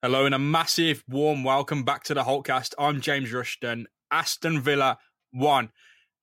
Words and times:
Hello 0.00 0.26
and 0.26 0.34
a 0.34 0.38
massive 0.38 1.02
warm 1.08 1.42
welcome 1.42 1.82
back 1.82 2.04
to 2.04 2.14
the 2.14 2.22
Holtecast. 2.22 2.72
I'm 2.78 3.00
James 3.00 3.32
Rushton. 3.32 3.86
Aston 4.12 4.60
Villa 4.60 4.96
won, 5.34 5.70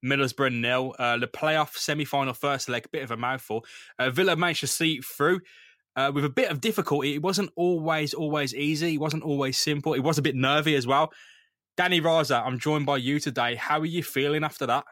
Middlesbrough 0.01 0.57
nil. 0.61 0.95
Uh, 0.97 1.17
the 1.17 1.27
playoff 1.27 1.75
semi-final 1.75 2.33
first 2.33 2.69
leg, 2.69 2.87
bit 2.93 3.03
of 3.03 3.11
a 3.11 3.17
mouthful. 3.17 3.65
Uh, 3.99 4.11
Villa 4.11 4.37
managed 4.37 4.61
to 4.61 4.67
see 4.67 5.01
through 5.01 5.41
uh, 5.97 6.09
with 6.15 6.23
a 6.23 6.29
bit 6.29 6.51
of 6.51 6.61
difficulty. 6.61 7.15
It 7.15 7.21
wasn't 7.21 7.51
always 7.57 8.13
always 8.13 8.55
easy. 8.55 8.93
It 8.93 9.01
wasn't 9.01 9.23
always 9.23 9.57
simple. 9.57 9.93
It 9.93 9.99
was 9.99 10.17
a 10.17 10.21
bit 10.21 10.35
nervy 10.35 10.75
as 10.75 10.87
well. 10.87 11.11
Dani 11.77 12.01
Raza, 12.01 12.45
I'm 12.45 12.59
joined 12.59 12.85
by 12.85 12.95
you 12.95 13.19
today. 13.19 13.55
How 13.55 13.81
are 13.81 13.85
you 13.85 14.03
feeling 14.03 14.45
after 14.45 14.65
that? 14.67 14.85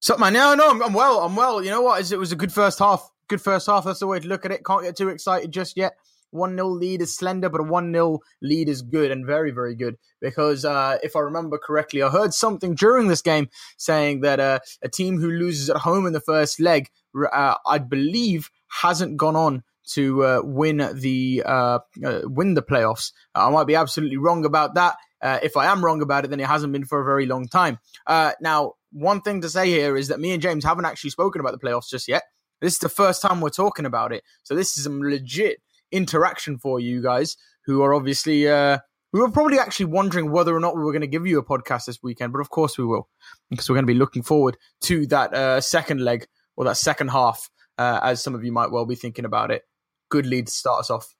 So 0.00 0.18
man, 0.18 0.34
no, 0.34 0.54
no, 0.54 0.68
I'm, 0.68 0.82
I'm 0.82 0.92
well. 0.92 1.20
I'm 1.20 1.34
well. 1.34 1.64
You 1.64 1.70
know 1.70 1.80
what? 1.80 2.12
It 2.12 2.18
was 2.18 2.32
a 2.32 2.36
good 2.36 2.52
first 2.52 2.78
half. 2.78 3.10
Good 3.30 3.40
first 3.40 3.68
half. 3.68 3.84
That's 3.84 4.00
the 4.00 4.06
way 4.06 4.20
to 4.20 4.28
look 4.28 4.44
at 4.44 4.52
it. 4.52 4.66
Can't 4.66 4.82
get 4.82 4.98
too 4.98 5.08
excited 5.08 5.50
just 5.50 5.78
yet. 5.78 5.94
1 6.30 6.54
0 6.54 6.68
lead 6.68 7.02
is 7.02 7.16
slender, 7.16 7.48
but 7.48 7.60
a 7.60 7.64
1 7.64 7.92
0 7.92 8.18
lead 8.42 8.68
is 8.68 8.82
good 8.82 9.10
and 9.10 9.26
very, 9.26 9.50
very 9.50 9.74
good. 9.74 9.96
Because 10.20 10.64
uh, 10.64 10.98
if 11.02 11.16
I 11.16 11.20
remember 11.20 11.58
correctly, 11.58 12.02
I 12.02 12.08
heard 12.08 12.34
something 12.34 12.74
during 12.74 13.08
this 13.08 13.22
game 13.22 13.48
saying 13.76 14.20
that 14.20 14.40
uh, 14.40 14.60
a 14.82 14.88
team 14.88 15.18
who 15.18 15.30
loses 15.30 15.70
at 15.70 15.78
home 15.78 16.06
in 16.06 16.12
the 16.12 16.20
first 16.20 16.60
leg, 16.60 16.90
uh, 17.32 17.54
I 17.66 17.78
believe, 17.78 18.50
hasn't 18.82 19.16
gone 19.16 19.36
on 19.36 19.62
to 19.90 20.24
uh, 20.24 20.40
win 20.44 20.90
the 20.94 21.42
uh, 21.46 21.78
uh, 22.04 22.20
win 22.24 22.54
the 22.54 22.62
playoffs. 22.62 23.12
I 23.34 23.48
might 23.50 23.66
be 23.66 23.74
absolutely 23.74 24.18
wrong 24.18 24.44
about 24.44 24.74
that. 24.74 24.96
if 25.22 25.56
I 25.56 25.66
am 25.66 25.84
wrong 25.84 26.02
about 26.02 26.24
it, 26.24 26.28
then 26.28 26.40
it 26.40 26.46
hasn't 26.46 26.72
been 26.72 26.84
for 26.84 27.00
a 27.00 27.04
very 27.04 27.26
long 27.26 27.48
time. 27.48 27.78
now, 28.06 28.74
one 28.90 29.20
thing 29.20 29.42
to 29.42 29.50
say 29.50 29.68
here 29.68 29.96
is 29.96 30.08
that 30.08 30.20
me 30.20 30.32
and 30.32 30.42
James 30.42 30.64
haven't 30.64 30.86
actually 30.86 31.10
spoken 31.10 31.40
about 31.40 31.58
the 31.58 31.66
playoffs 31.66 31.88
just 31.88 32.08
yet. 32.08 32.22
This 32.60 32.72
is 32.74 32.78
the 32.78 32.88
first 32.88 33.22
time 33.22 33.40
we're 33.40 33.50
talking 33.50 33.86
about 33.86 34.12
it, 34.12 34.24
so 34.42 34.54
this 34.54 34.76
is 34.76 34.84
some 34.84 35.00
legit 35.00 35.60
interaction 35.92 36.58
for 36.58 36.80
you 36.80 37.02
guys 37.02 37.36
who 37.64 37.82
are 37.82 37.94
obviously 37.94 38.48
uh, 38.48 38.78
we 39.12 39.20
were 39.20 39.30
probably 39.30 39.58
actually 39.58 39.86
wondering 39.86 40.30
whether 40.30 40.54
or 40.54 40.60
not 40.60 40.76
we 40.76 40.82
were 40.82 40.92
going 40.92 41.00
to 41.00 41.06
give 41.06 41.26
you 41.26 41.38
a 41.38 41.44
podcast 41.44 41.86
this 41.86 42.02
weekend, 42.02 42.32
but 42.32 42.40
of 42.40 42.50
course 42.50 42.76
we 42.76 42.84
will, 42.84 43.08
because 43.50 43.68
we're 43.68 43.76
going 43.76 43.86
to 43.86 43.92
be 43.92 43.98
looking 43.98 44.22
forward 44.22 44.56
to 44.82 45.06
that 45.06 45.32
uh, 45.32 45.60
second 45.60 46.00
leg 46.00 46.26
or 46.56 46.64
that 46.66 46.76
second 46.76 47.08
half, 47.08 47.48
uh, 47.78 48.00
as 48.02 48.22
some 48.22 48.34
of 48.34 48.44
you 48.44 48.52
might 48.52 48.70
well 48.70 48.84
be 48.84 48.94
thinking 48.94 49.24
about 49.24 49.50
it. 49.50 49.62
Good 50.10 50.26
lead 50.26 50.46
to 50.46 50.52
start 50.52 50.80
us 50.80 50.90
off. 50.90 51.14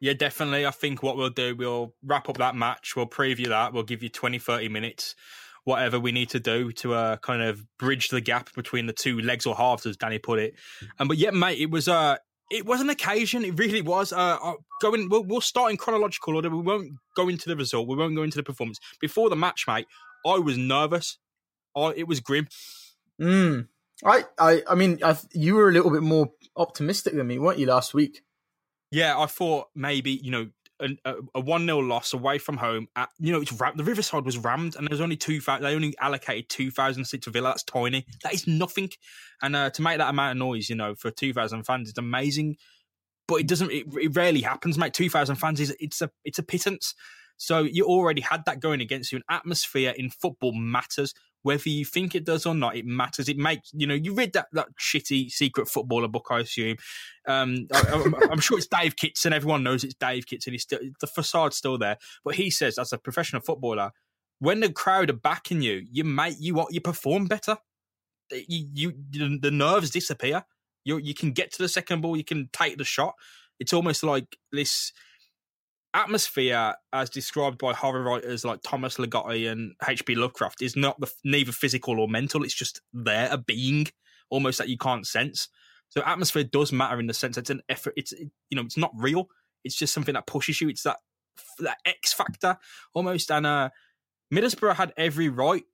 Yeah, 0.00 0.12
definitely. 0.12 0.66
I 0.66 0.70
think 0.70 1.02
what 1.02 1.16
we'll 1.16 1.30
do, 1.30 1.56
we'll 1.56 1.94
wrap 2.04 2.28
up 2.28 2.36
that 2.38 2.54
match, 2.54 2.94
we'll 2.94 3.06
preview 3.06 3.48
that, 3.48 3.72
we'll 3.72 3.82
give 3.82 4.02
you 4.02 4.08
20, 4.08 4.38
30 4.38 4.68
minutes, 4.68 5.14
whatever 5.64 5.98
we 5.98 6.12
need 6.12 6.28
to 6.30 6.40
do 6.40 6.70
to 6.72 6.94
uh, 6.94 7.16
kind 7.16 7.42
of 7.42 7.64
bridge 7.78 8.08
the 8.08 8.20
gap 8.20 8.54
between 8.54 8.86
the 8.86 8.92
two 8.92 9.18
legs 9.20 9.46
or 9.46 9.56
halves, 9.56 9.86
as 9.86 9.96
Dani 9.96 10.22
put 10.22 10.38
it. 10.38 10.54
Um, 10.98 11.08
but 11.08 11.16
yeah, 11.16 11.30
mate, 11.30 11.58
it 11.58 11.70
was 11.70 11.88
uh, 11.88 12.16
it 12.50 12.64
was 12.64 12.80
an 12.80 12.90
occasion. 12.90 13.44
It 13.44 13.58
really 13.58 13.82
was. 13.82 14.12
Uh, 14.12 14.38
uh, 14.42 14.54
going, 14.80 15.08
we'll, 15.08 15.24
we'll 15.24 15.40
start 15.40 15.70
in 15.70 15.76
chronological 15.76 16.36
order. 16.36 16.50
We 16.50 16.62
won't 16.62 16.92
go 17.16 17.28
into 17.28 17.48
the 17.48 17.56
result. 17.56 17.88
We 17.88 17.96
won't 17.96 18.14
go 18.14 18.22
into 18.22 18.36
the 18.36 18.42
performance. 18.42 18.78
Before 19.00 19.28
the 19.28 19.36
match, 19.36 19.64
mate, 19.66 19.86
I 20.24 20.38
was 20.38 20.56
nervous. 20.56 21.18
I, 21.76 21.92
it 21.96 22.06
was 22.08 22.20
grim. 22.20 22.48
Mm. 23.20 23.68
I, 24.04 24.24
I, 24.38 24.62
I 24.68 24.74
mean, 24.74 24.98
I, 25.02 25.16
you 25.32 25.54
were 25.54 25.68
a 25.68 25.72
little 25.72 25.90
bit 25.90 26.02
more 26.02 26.30
optimistic 26.56 27.14
than 27.14 27.26
me, 27.26 27.38
weren't 27.38 27.58
you, 27.58 27.66
last 27.66 27.94
week? 27.94 28.22
Yeah, 28.90 29.18
I 29.18 29.26
thought 29.26 29.68
maybe 29.74 30.12
you 30.12 30.30
know 30.30 30.48
a 30.80 31.40
one 31.40 31.64
0 31.64 31.78
loss 31.78 32.12
away 32.12 32.38
from 32.38 32.56
home. 32.56 32.88
At 32.96 33.08
you 33.18 33.32
know, 33.32 33.40
it's 33.40 33.50
the 33.50 33.84
Riverside 33.84 34.24
was 34.24 34.38
rammed, 34.38 34.76
and 34.76 34.86
there's 34.88 35.00
only 35.00 35.16
two. 35.16 35.40
They 35.40 35.74
only 35.74 35.94
allocated 36.00 36.48
two 36.48 36.70
thousand 36.70 37.04
seats 37.06 37.24
to 37.24 37.30
Villa. 37.30 37.50
That's 37.50 37.62
tiny. 37.62 38.06
That 38.22 38.34
is 38.34 38.46
nothing. 38.46 38.90
And 39.42 39.56
uh, 39.56 39.70
to 39.70 39.82
make 39.82 39.98
that 39.98 40.10
amount 40.10 40.32
of 40.32 40.38
noise, 40.38 40.68
you 40.68 40.76
know, 40.76 40.94
for 40.94 41.10
two 41.10 41.32
thousand 41.32 41.64
fans, 41.64 41.88
is 41.88 41.98
amazing. 41.98 42.56
But 43.28 43.36
it 43.36 43.48
doesn't. 43.48 43.72
It, 43.72 43.86
it 44.00 44.14
rarely 44.14 44.42
happens, 44.42 44.78
mate. 44.78 44.94
Two 44.94 45.10
thousand 45.10 45.36
fans 45.36 45.60
is 45.60 45.74
it's 45.80 46.02
a 46.02 46.10
it's 46.24 46.38
a 46.38 46.42
pittance. 46.42 46.94
So 47.38 47.60
you 47.60 47.84
already 47.84 48.22
had 48.22 48.44
that 48.46 48.60
going 48.60 48.80
against 48.80 49.12
you. 49.12 49.18
An 49.18 49.24
atmosphere 49.28 49.94
in 49.96 50.10
football 50.10 50.52
matters 50.54 51.12
whether 51.46 51.68
you 51.68 51.84
think 51.84 52.16
it 52.16 52.24
does 52.24 52.44
or 52.44 52.56
not, 52.56 52.74
it 52.74 52.84
matters. 52.84 53.28
It 53.28 53.38
makes 53.38 53.70
you 53.72 53.86
know 53.86 53.94
you 53.94 54.14
read 54.14 54.32
that 54.32 54.48
that 54.52 54.66
shitty 54.80 55.30
secret 55.30 55.68
footballer 55.68 56.08
book, 56.08 56.26
I 56.28 56.40
assume. 56.40 56.76
Um, 57.28 57.68
I, 57.72 58.26
am 58.32 58.40
sure 58.40 58.58
it's 58.58 58.66
Dave 58.66 58.96
Kitson. 58.96 59.32
Everyone 59.32 59.62
knows 59.62 59.84
it's 59.84 59.94
Dave 59.94 60.26
Kitson. 60.26 60.54
He's 60.54 60.62
still 60.62 60.80
the 61.00 61.06
facade's 61.06 61.56
still 61.56 61.78
there, 61.78 61.98
but 62.24 62.34
he 62.34 62.50
says 62.50 62.78
as 62.78 62.92
a 62.92 62.98
professional 62.98 63.42
footballer, 63.42 63.92
when 64.40 64.58
the 64.58 64.72
crowd 64.72 65.08
are 65.08 65.12
backing 65.12 65.62
you, 65.62 65.86
you 65.88 66.02
make 66.02 66.34
you 66.40 66.66
you 66.70 66.80
perform 66.80 67.26
better. 67.26 67.58
You, 68.32 68.66
you 68.74 68.92
the 69.12 69.52
nerves 69.52 69.90
disappear. 69.90 70.44
You 70.84 70.98
you 70.98 71.14
can 71.14 71.30
get 71.30 71.52
to 71.52 71.62
the 71.62 71.68
second 71.68 72.00
ball. 72.00 72.16
You 72.16 72.24
can 72.24 72.50
take 72.52 72.76
the 72.76 72.84
shot. 72.84 73.14
It's 73.60 73.72
almost 73.72 74.02
like 74.02 74.36
this 74.50 74.92
atmosphere, 75.96 76.74
as 76.92 77.10
described 77.10 77.58
by 77.58 77.72
horror 77.72 78.02
writers 78.02 78.44
like 78.44 78.60
Thomas 78.62 78.98
Ligotti 78.98 79.50
and 79.50 79.74
H.P. 79.88 80.14
Lovecraft, 80.14 80.62
is 80.62 80.76
not 80.76 81.00
the, 81.00 81.10
neither 81.24 81.52
physical 81.52 81.98
or 81.98 82.06
mental. 82.06 82.44
It's 82.44 82.54
just 82.54 82.80
there, 82.92 83.28
a 83.30 83.38
being 83.38 83.86
almost 84.30 84.58
that 84.58 84.68
you 84.68 84.76
can't 84.76 85.06
sense. 85.06 85.48
So 85.88 86.02
atmosphere 86.02 86.44
does 86.44 86.72
matter 86.72 87.00
in 87.00 87.06
the 87.06 87.14
sense 87.14 87.38
it's 87.38 87.50
an 87.50 87.62
effort. 87.68 87.94
It's 87.96 88.12
you 88.12 88.56
know 88.56 88.62
it's 88.62 88.76
not 88.76 88.92
real. 88.94 89.28
It's 89.64 89.76
just 89.76 89.94
something 89.94 90.14
that 90.14 90.26
pushes 90.26 90.60
you. 90.60 90.68
It's 90.68 90.82
that 90.82 90.98
that 91.60 91.78
X 91.84 92.12
factor 92.12 92.58
almost. 92.92 93.30
And 93.30 93.46
uh, 93.46 93.70
Middlesbrough 94.32 94.74
had 94.74 94.92
every 94.96 95.28
right 95.28 95.64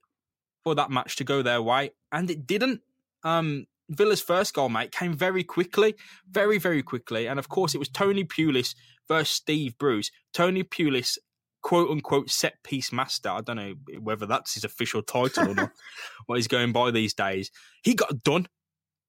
for 0.62 0.74
that 0.74 0.90
match 0.90 1.16
to 1.16 1.24
go 1.24 1.42
their 1.42 1.62
way, 1.62 1.90
and 2.12 2.30
it 2.30 2.46
didn't. 2.46 2.82
Um, 3.24 3.66
Villa's 3.88 4.22
first 4.22 4.54
goal, 4.54 4.68
mate, 4.68 4.92
came 4.92 5.14
very 5.14 5.44
quickly, 5.44 5.94
very, 6.30 6.58
very 6.58 6.82
quickly. 6.82 7.26
And 7.26 7.38
of 7.38 7.48
course, 7.48 7.74
it 7.74 7.78
was 7.78 7.88
Tony 7.88 8.24
Pulis 8.24 8.74
versus 9.08 9.30
Steve 9.30 9.76
Bruce. 9.78 10.10
Tony 10.32 10.62
Pulis, 10.64 11.18
quote 11.62 11.90
unquote, 11.90 12.30
set 12.30 12.62
piece 12.62 12.92
master. 12.92 13.30
I 13.30 13.40
don't 13.40 13.56
know 13.56 13.74
whether 14.00 14.26
that's 14.26 14.54
his 14.54 14.64
official 14.64 15.02
title 15.02 15.50
or 15.50 15.54
not, 15.54 15.72
what 16.26 16.36
he's 16.36 16.48
going 16.48 16.72
by 16.72 16.90
these 16.90 17.14
days. 17.14 17.50
He 17.82 17.94
got 17.94 18.22
done 18.22 18.48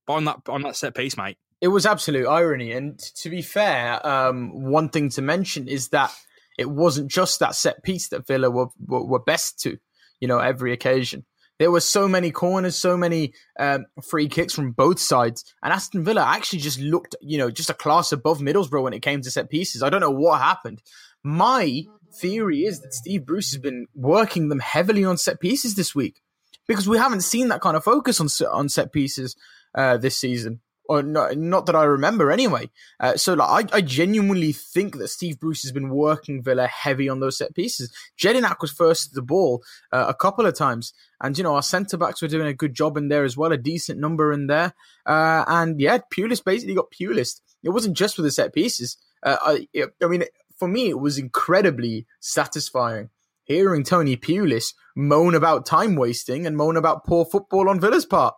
on 0.07 0.25
that 0.25 0.39
on 0.47 0.63
that 0.63 0.75
set 0.75 0.95
piece, 0.95 1.17
mate. 1.17 1.37
It 1.61 1.69
was 1.69 1.85
absolute 1.85 2.27
irony. 2.27 2.73
And 2.73 2.99
to 2.99 3.29
be 3.29 3.41
fair, 3.41 4.05
um, 4.05 4.69
one 4.69 4.89
thing 4.89 5.09
to 5.11 5.21
mention 5.21 5.67
is 5.67 5.89
that 5.89 6.13
it 6.57 6.69
wasn't 6.69 7.09
just 7.09 7.39
that 7.39 7.55
set 7.55 7.83
piece 7.83 8.09
that 8.09 8.27
Villa 8.27 8.49
were, 8.51 8.67
were, 8.85 9.05
were 9.05 9.23
best 9.23 9.59
to, 9.61 9.77
you 10.19 10.27
know, 10.27 10.39
every 10.39 10.73
occasion. 10.73 11.25
There 11.59 11.71
were 11.71 11.79
so 11.79 12.07
many 12.07 12.31
corners, 12.31 12.75
so 12.75 12.97
many 12.97 13.33
um, 13.59 13.85
free 14.01 14.27
kicks 14.27 14.53
from 14.53 14.71
both 14.71 14.99
sides, 14.99 15.45
and 15.61 15.71
Aston 15.71 16.03
Villa 16.03 16.23
actually 16.23 16.59
just 16.59 16.79
looked, 16.79 17.15
you 17.21 17.37
know, 17.37 17.51
just 17.51 17.69
a 17.69 17.75
class 17.75 18.11
above 18.11 18.39
Middlesbrough 18.39 18.83
when 18.83 18.93
it 18.93 19.01
came 19.01 19.21
to 19.21 19.31
set 19.31 19.49
pieces. 19.49 19.83
I 19.83 19.89
don't 19.89 20.01
know 20.01 20.09
what 20.09 20.41
happened. 20.41 20.81
My 21.23 21.83
theory 22.13 22.65
is 22.65 22.81
that 22.81 22.93
Steve 22.93 23.25
Bruce 23.25 23.51
has 23.51 23.61
been 23.61 23.87
working 23.95 24.49
them 24.49 24.59
heavily 24.59 25.05
on 25.05 25.17
set 25.17 25.39
pieces 25.39 25.75
this 25.75 25.95
week 25.95 26.21
because 26.67 26.87
we 26.87 26.97
haven't 26.97 27.21
seen 27.21 27.47
that 27.49 27.61
kind 27.61 27.77
of 27.77 27.83
focus 27.83 28.19
on 28.19 28.27
on 28.51 28.69
set 28.69 28.91
pieces 28.91 29.35
uh, 29.75 29.97
this 29.97 30.17
season 30.17 30.61
or 30.85 31.01
not, 31.01 31.37
not 31.37 31.65
that 31.65 31.75
I 31.75 31.83
remember 31.83 32.31
anyway. 32.31 32.69
Uh, 32.99 33.15
so 33.15 33.33
like, 33.33 33.73
I, 33.73 33.77
I 33.77 33.81
genuinely 33.81 34.51
think 34.51 34.97
that 34.97 35.07
Steve 35.07 35.39
Bruce 35.39 35.63
has 35.63 35.71
been 35.71 35.89
working 35.89 36.43
Villa 36.43 36.67
heavy 36.67 37.07
on 37.09 37.19
those 37.19 37.37
set 37.37 37.55
pieces. 37.55 37.95
Jedinak 38.17 38.57
was 38.61 38.71
first 38.71 39.09
to 39.09 39.15
the 39.15 39.21
ball 39.21 39.63
uh, 39.91 40.05
a 40.07 40.13
couple 40.13 40.45
of 40.45 40.55
times, 40.55 40.93
and 41.21 41.37
you 41.37 41.43
know 41.43 41.55
our 41.55 41.61
centre 41.61 41.97
backs 41.97 42.21
were 42.21 42.27
doing 42.27 42.47
a 42.47 42.53
good 42.53 42.73
job 42.73 42.97
in 42.97 43.07
there 43.07 43.23
as 43.23 43.37
well, 43.37 43.51
a 43.51 43.57
decent 43.57 43.99
number 43.99 44.33
in 44.33 44.47
there. 44.47 44.73
Uh, 45.05 45.43
and 45.47 45.79
yeah, 45.79 45.99
Pulis 46.13 46.43
basically 46.43 46.75
got 46.75 46.91
Pulis. 46.91 47.41
It 47.63 47.69
wasn't 47.69 47.97
just 47.97 48.15
for 48.15 48.21
the 48.21 48.31
set 48.31 48.53
pieces. 48.53 48.97
Uh, 49.21 49.37
I, 49.41 49.67
I 50.01 50.07
mean, 50.07 50.25
for 50.57 50.67
me, 50.67 50.89
it 50.89 50.99
was 50.99 51.17
incredibly 51.17 52.05
satisfying 52.19 53.09
hearing 53.45 53.83
Tony 53.83 54.17
Pulis 54.17 54.73
moan 54.95 55.35
about 55.35 55.65
time 55.65 55.95
wasting 55.95 56.45
and 56.45 56.55
moan 56.55 56.77
about 56.77 57.05
poor 57.05 57.25
football 57.25 57.69
on 57.69 57.79
Villa's 57.79 58.05
part. 58.05 58.35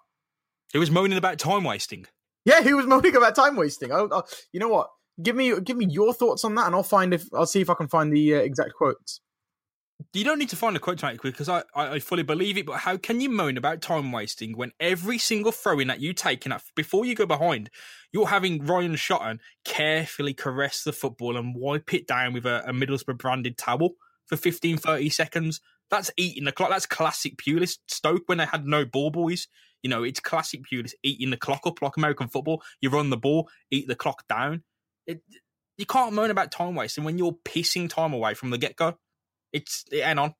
He 0.71 0.79
was 0.79 0.91
moaning 0.91 1.17
about 1.17 1.39
time 1.39 1.63
wasting. 1.63 2.05
Yeah, 2.45 2.61
he 2.61 2.73
was 2.73 2.85
moaning 2.85 3.15
about 3.15 3.35
time 3.35 3.55
wasting. 3.55 3.91
I, 3.91 4.05
I, 4.11 4.21
you 4.53 4.59
know 4.59 4.69
what? 4.69 4.89
Give 5.21 5.35
me 5.35 5.59
give 5.61 5.77
me 5.77 5.87
your 5.89 6.13
thoughts 6.13 6.43
on 6.43 6.55
that, 6.55 6.67
and 6.67 6.75
I'll 6.75 6.83
find 6.83 7.13
if 7.13 7.27
I'll 7.33 7.45
see 7.45 7.61
if 7.61 7.69
I 7.69 7.73
can 7.73 7.87
find 7.87 8.13
the 8.13 8.35
uh, 8.35 8.39
exact 8.39 8.73
quotes. 8.73 9.21
You 10.13 10.23
don't 10.23 10.39
need 10.39 10.49
to 10.49 10.55
find 10.57 10.75
the 10.75 10.79
quote 10.79 11.01
right 11.03 11.19
because 11.21 11.47
I, 11.47 11.63
I, 11.73 11.99
fully 11.99 12.23
believe 12.23 12.57
it. 12.57 12.65
But 12.65 12.79
how 12.79 12.97
can 12.97 13.21
you 13.21 13.29
moan 13.29 13.57
about 13.57 13.81
time 13.81 14.11
wasting 14.11 14.57
when 14.57 14.71
every 14.79 15.17
single 15.17 15.53
throw 15.53 15.79
in 15.79 15.87
that 15.87 16.01
you 16.01 16.13
take 16.13 16.45
and 16.45 16.53
before 16.75 17.05
you 17.05 17.15
go 17.15 17.25
behind, 17.25 17.69
you're 18.11 18.27
having 18.27 18.65
Ryan 18.65 18.95
Shotton 18.95 19.39
carefully 19.63 20.33
caress 20.33 20.83
the 20.83 20.91
football 20.91 21.37
and 21.37 21.55
wipe 21.55 21.93
it 21.93 22.07
down 22.07 22.33
with 22.33 22.45
a, 22.45 22.67
a 22.67 22.73
Middlesbrough 22.73 23.17
branded 23.17 23.57
towel 23.57 23.91
for 24.25 24.35
15, 24.35 24.77
30 24.77 25.09
seconds? 25.09 25.61
That's 25.89 26.11
eating 26.17 26.43
the 26.43 26.51
clock. 26.51 26.69
That's 26.69 26.85
classic 26.85 27.37
Pulis 27.37 27.77
Stoke 27.87 28.23
when 28.25 28.37
they 28.37 28.45
had 28.45 28.65
no 28.65 28.85
ball 28.85 29.11
boys. 29.11 29.47
You 29.85 29.89
know, 29.89 30.01
it's 30.01 30.19
classic 30.19 30.61
Pulis 30.63 30.93
eating 31.03 31.29
the 31.29 31.37
clock 31.37 31.61
up 31.67 31.79
like 31.79 31.95
American 31.95 32.27
football. 32.27 32.63
You 32.81 32.89
run 32.89 33.11
the 33.11 33.17
ball, 33.17 33.47
eat 33.69 33.87
the 33.87 33.93
clock 33.93 34.27
down. 34.27 34.63
It, 35.05 35.21
you 35.77 35.85
can't 35.85 36.13
moan 36.13 36.31
about 36.31 36.51
time 36.51 36.73
wasting 36.73 37.03
when 37.03 37.19
you're 37.19 37.37
pissing 37.45 37.87
time 37.87 38.11
away 38.11 38.33
from 38.33 38.49
the 38.49 38.57
get 38.57 38.75
go. 38.75 38.97
It's 39.53 39.85
it 39.91 40.17
on. 40.17 40.33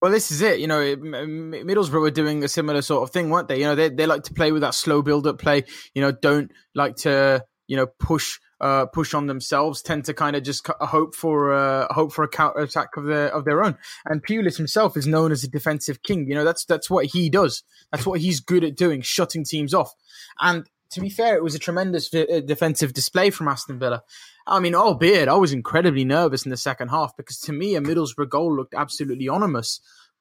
Well, 0.00 0.10
this 0.10 0.30
is 0.30 0.40
it. 0.40 0.60
You 0.60 0.66
know, 0.66 0.80
Middlesbrough 0.80 2.00
were 2.00 2.10
doing 2.10 2.42
a 2.42 2.48
similar 2.48 2.80
sort 2.80 3.02
of 3.02 3.12
thing, 3.12 3.28
weren't 3.28 3.48
they? 3.48 3.58
You 3.58 3.64
know, 3.66 3.74
they 3.74 3.90
they 3.90 4.06
like 4.06 4.22
to 4.22 4.32
play 4.32 4.50
with 4.50 4.62
that 4.62 4.72
slow 4.72 5.02
build 5.02 5.26
up 5.26 5.38
play. 5.38 5.64
You 5.94 6.00
know, 6.00 6.12
don't 6.12 6.50
like 6.74 6.96
to 6.96 7.44
you 7.68 7.76
know 7.76 7.88
push 7.98 8.38
uh, 8.64 8.86
push 8.86 9.12
on 9.12 9.26
themselves, 9.26 9.82
tend 9.82 10.06
to 10.06 10.14
kind 10.14 10.34
of 10.34 10.42
just 10.42 10.66
hope 10.80 11.14
for 11.14 11.52
uh, 11.52 11.86
hope 11.92 12.14
for 12.14 12.24
a 12.24 12.28
counter 12.28 12.60
attack 12.60 12.96
of 12.96 13.04
their 13.04 13.28
of 13.28 13.44
their 13.44 13.62
own. 13.62 13.76
And 14.06 14.24
Pulis 14.24 14.56
himself 14.56 14.96
is 14.96 15.06
known 15.06 15.32
as 15.32 15.44
a 15.44 15.48
defensive 15.48 16.02
king. 16.02 16.26
You 16.26 16.34
know, 16.34 16.44
that's 16.44 16.64
that's 16.64 16.88
what 16.88 17.04
he 17.04 17.28
does. 17.28 17.62
That's 17.92 18.06
what 18.06 18.20
he's 18.20 18.40
good 18.40 18.64
at 18.64 18.74
doing, 18.74 19.02
shutting 19.02 19.44
teams 19.44 19.74
off. 19.74 19.92
And 20.40 20.66
to 20.92 21.02
be 21.02 21.10
fair, 21.10 21.36
it 21.36 21.42
was 21.42 21.54
a 21.54 21.58
tremendous 21.58 22.12
uh, 22.14 22.40
defensive 22.46 22.94
display 22.94 23.28
from 23.28 23.48
Aston 23.48 23.78
Villa. 23.78 24.02
I 24.46 24.60
mean, 24.60 24.74
albeit 24.74 25.28
I 25.28 25.34
was 25.34 25.52
incredibly 25.52 26.06
nervous 26.06 26.46
in 26.46 26.50
the 26.50 26.56
second 26.56 26.88
half 26.88 27.14
because 27.18 27.40
to 27.40 27.52
me, 27.52 27.76
a 27.76 27.82
Middlesbrough 27.82 28.30
goal 28.30 28.56
looked 28.56 28.74
absolutely 28.74 29.28
ominous. 29.28 29.80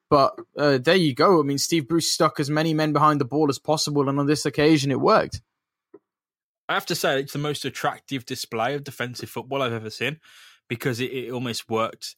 But 0.10 0.38
uh, 0.58 0.80
there 0.80 0.98
you 0.98 1.16
go. 1.16 1.40
I 1.40 1.44
mean, 1.44 1.58
Steve 1.58 1.88
Bruce 1.88 2.12
stuck 2.12 2.42
as 2.42 2.50
many 2.50 2.74
men 2.74 2.92
behind 2.92 3.22
the 3.22 3.26
ball 3.26 3.48
as 3.50 3.58
possible, 3.58 4.10
and 4.10 4.20
on 4.20 4.28
this 4.28 4.46
occasion, 4.46 4.92
it 4.92 5.00
worked. 5.00 5.42
I 6.70 6.74
have 6.74 6.86
to 6.88 6.96
say, 6.96 7.20
it's 7.20 7.34
the 7.34 7.40
most 7.40 7.66
attractive 7.66 8.26
display 8.26 8.74
of 8.74 8.84
defensive 8.84 9.30
football 9.30 9.62
I've 9.62 9.74
ever 9.74 9.90
seen 9.90 10.20
because 10.70 11.00
it, 11.00 11.12
it 11.12 11.32
almost 11.32 11.70
worked, 11.70 12.16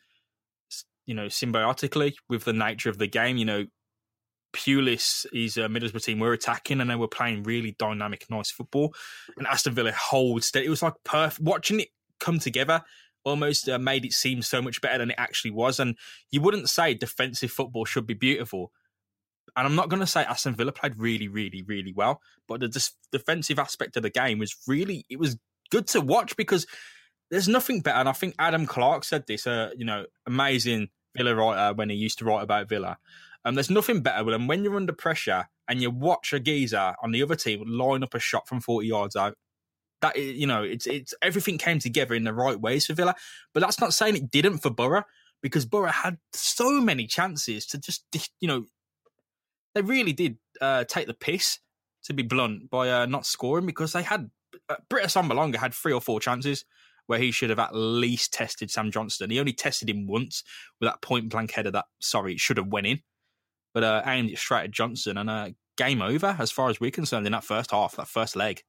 you 1.06 1.16
know, 1.16 1.26
symbiotically 1.26 2.14
with 2.30 2.44
the 2.46 2.54
nature 2.54 2.90
of 2.90 2.98
the 2.98 3.08
game. 3.08 3.38
You 3.38 3.46
know, 3.46 3.66
Pulis 4.54 5.26
is 5.34 5.58
a 5.58 5.62
Middlesbrough 5.62 6.04
team. 6.04 6.20
We're 6.20 6.34
attacking 6.34 6.80
and 6.80 6.90
they 6.90 6.96
were 6.96 7.08
playing 7.08 7.44
really 7.44 7.76
dynamic, 7.78 8.26
nice 8.30 8.52
football. 8.52 8.94
And 9.38 9.48
Aston 9.48 9.74
Villa 9.74 9.92
holds 9.92 10.48
steady. 10.48 10.68
It 10.68 10.70
was 10.70 10.84
like 10.84 10.94
perfect. 11.04 11.42
Watching 11.42 11.82
it 11.82 11.90
come 12.20 12.40
together 12.40 12.82
almost 13.26 13.68
uh, 13.68 13.80
made 13.80 14.06
it 14.06 14.14
seem 14.14 14.42
so 14.42 14.62
much 14.62 14.80
better 14.80 15.00
than 15.00 15.12
it 15.12 15.16
actually 15.18 15.52
was. 15.52 15.80
And 15.80 15.98
you 16.32 16.42
wouldn't 16.42 16.70
say 16.70 16.94
defensive 16.94 17.52
football 17.52 17.84
should 17.84 18.08
be 18.08 18.14
beautiful. 18.14 18.72
And 19.56 19.68
I'm 19.68 19.76
not 19.76 19.90
going 19.90 20.02
to 20.02 20.08
say 20.08 20.24
Aston 20.24 20.56
Villa 20.56 20.72
played 20.72 20.98
really, 20.98 21.28
really, 21.28 21.64
really 21.64 21.94
well, 21.94 22.22
but 22.48 22.60
the 22.60 22.68
dis- 22.68 22.96
defensive 23.12 23.60
aspect 23.60 23.96
of 23.96 24.04
the 24.04 24.10
game 24.10 24.40
was 24.40 24.56
really, 24.68 25.06
it 25.10 25.20
was 25.20 25.38
good 25.72 25.88
to 25.88 26.02
watch 26.02 26.36
because 26.36 26.66
there's 27.32 27.48
nothing 27.48 27.82
better. 27.82 27.98
And 27.98 28.10
I 28.10 28.14
think 28.14 28.36
Adam 28.38 28.66
Clark 28.66 29.04
said 29.04 29.26
this, 29.28 29.48
uh, 29.48 29.72
you 29.78 29.86
know, 29.86 30.06
amazing 30.26 30.90
Villa 31.16 31.36
writer 31.36 31.76
when 31.76 31.90
he 31.90 31.96
used 31.96 32.20
to 32.20 32.26
write 32.26 32.44
about 32.44 32.70
Villa. 32.70 32.98
Um, 33.44 33.56
there's 33.56 33.70
nothing 33.70 34.02
better 34.02 34.24
than 34.24 34.48
when 34.48 34.64
you're 34.64 34.76
under 34.76 34.94
pressure 34.94 35.48
and 35.68 35.82
you 35.82 35.92
watch 35.92 36.34
a 36.34 36.40
geezer 36.40 36.96
on 37.02 37.12
the 37.12 37.22
other 37.22 37.36
team 37.36 37.64
line 37.66 38.04
up 38.04 38.14
a 38.14 38.20
shot 38.20 38.48
from 38.48 38.60
40 38.60 38.88
yards 38.88 39.16
out. 39.16 39.38
That 40.02 40.18
you 40.18 40.46
know, 40.46 40.62
it's 40.62 40.86
it's 40.88 41.14
everything 41.22 41.58
came 41.58 41.80
together 41.80 42.14
in 42.14 42.26
the 42.26 42.34
right 42.34 42.60
ways 42.60 42.86
for 42.86 42.94
Villa, 42.94 43.16
but 43.54 43.62
that's 43.62 43.80
not 43.80 43.94
saying 43.94 44.18
it 44.18 44.30
didn't 44.30 44.58
for 44.58 44.70
Borough 44.70 45.06
because 45.42 45.66
Borough 45.66 45.90
had 45.92 46.18
so 46.34 46.82
many 46.82 47.08
chances 47.08 47.66
to 47.68 47.78
just 47.78 48.04
you 48.42 48.48
know 48.48 48.66
they 49.76 49.82
really 49.82 50.14
did 50.14 50.38
uh, 50.62 50.84
take 50.86 51.08
the 51.08 51.14
piss 51.14 51.60
to 52.06 52.14
be 52.14 52.24
blunt 52.24 52.70
by 52.70 52.90
uh, 52.90 53.06
not 53.06 53.26
scoring 53.26 53.66
because 53.66 53.94
they 53.94 54.04
had 54.04 54.32
uh, 54.70 54.76
Britt 54.90 55.06
Assombalonga 55.06 55.58
had 55.58 55.74
three 55.74 55.94
or 55.94 56.02
four 56.02 56.20
chances 56.20 56.66
where 57.08 57.20
he 57.20 57.30
should 57.30 57.52
have 57.52 57.60
at 57.60 57.76
least 57.76 58.34
tested 58.34 58.72
Sam 58.72 58.90
Johnstone. 58.90 59.30
He 59.30 59.40
only 59.40 59.54
tested 59.54 59.90
him 59.90 60.08
once 60.08 60.44
with 60.80 60.90
that 60.90 61.04
point 61.04 61.30
blank 61.30 61.52
header 61.52 61.72
that 61.72 61.86
sorry 62.00 62.34
it 62.34 62.40
should 62.40 62.58
have 62.58 62.68
went 62.68 62.88
in 62.88 63.02
but 63.76 63.84
uh, 63.84 64.02
aimed 64.08 64.32
it 64.32 64.40
straight 64.40 64.64
at 64.64 64.72
Johnstone 64.72 65.18
and 65.18 65.30
uh, 65.30 65.50
game 65.78 66.02
over 66.02 66.38
as 66.40 66.50
far 66.50 66.70
as 66.70 66.80
we're 66.80 66.90
concerned 66.90 67.26
in 67.26 67.34
that 67.34 67.44
first 67.44 67.72
half, 67.72 67.98
that 67.98 68.08
first 68.08 68.36
leg. 68.36 68.64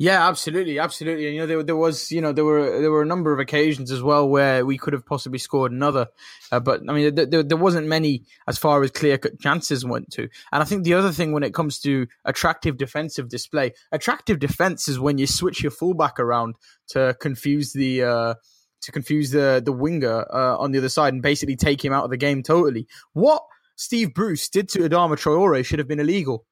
Yeah, 0.00 0.28
absolutely, 0.28 0.78
absolutely. 0.78 1.26
And 1.26 1.34
you 1.34 1.40
know, 1.40 1.46
there, 1.46 1.62
there 1.64 1.76
was, 1.76 2.12
you 2.12 2.20
know, 2.20 2.32
there 2.32 2.44
were 2.44 2.80
there 2.80 2.90
were 2.90 3.02
a 3.02 3.06
number 3.06 3.32
of 3.32 3.40
occasions 3.40 3.90
as 3.90 4.00
well 4.00 4.28
where 4.28 4.64
we 4.64 4.78
could 4.78 4.92
have 4.92 5.04
possibly 5.04 5.40
scored 5.40 5.72
another, 5.72 6.06
uh, 6.52 6.60
but 6.60 6.82
I 6.88 6.92
mean, 6.92 7.14
there, 7.16 7.42
there 7.42 7.56
wasn't 7.56 7.88
many 7.88 8.22
as 8.46 8.58
far 8.58 8.82
as 8.84 8.92
clear 8.92 9.18
cut 9.18 9.40
chances 9.40 9.84
went 9.84 10.12
to. 10.12 10.28
And 10.52 10.62
I 10.62 10.64
think 10.64 10.84
the 10.84 10.94
other 10.94 11.10
thing 11.10 11.32
when 11.32 11.42
it 11.42 11.52
comes 11.52 11.80
to 11.80 12.06
attractive 12.24 12.78
defensive 12.78 13.28
display, 13.28 13.72
attractive 13.90 14.38
defense 14.38 14.86
is 14.86 15.00
when 15.00 15.18
you 15.18 15.26
switch 15.26 15.62
your 15.62 15.72
fullback 15.72 16.20
around 16.20 16.56
to 16.88 17.16
confuse 17.20 17.72
the. 17.72 18.04
Uh, 18.04 18.34
to 18.80 18.92
confuse 18.92 19.32
the 19.32 19.60
the 19.64 19.72
winger 19.72 20.24
uh, 20.32 20.56
on 20.56 20.70
the 20.70 20.78
other 20.78 20.88
side 20.88 21.12
and 21.12 21.20
basically 21.20 21.56
take 21.56 21.84
him 21.84 21.92
out 21.92 22.04
of 22.04 22.10
the 22.10 22.16
game 22.16 22.44
totally. 22.44 22.86
What 23.12 23.42
Steve 23.74 24.14
Bruce 24.14 24.48
did 24.48 24.68
to 24.70 24.80
Adama 24.80 25.16
Traore 25.16 25.64
should 25.64 25.80
have 25.80 25.88
been 25.88 25.98
illegal. 25.98 26.46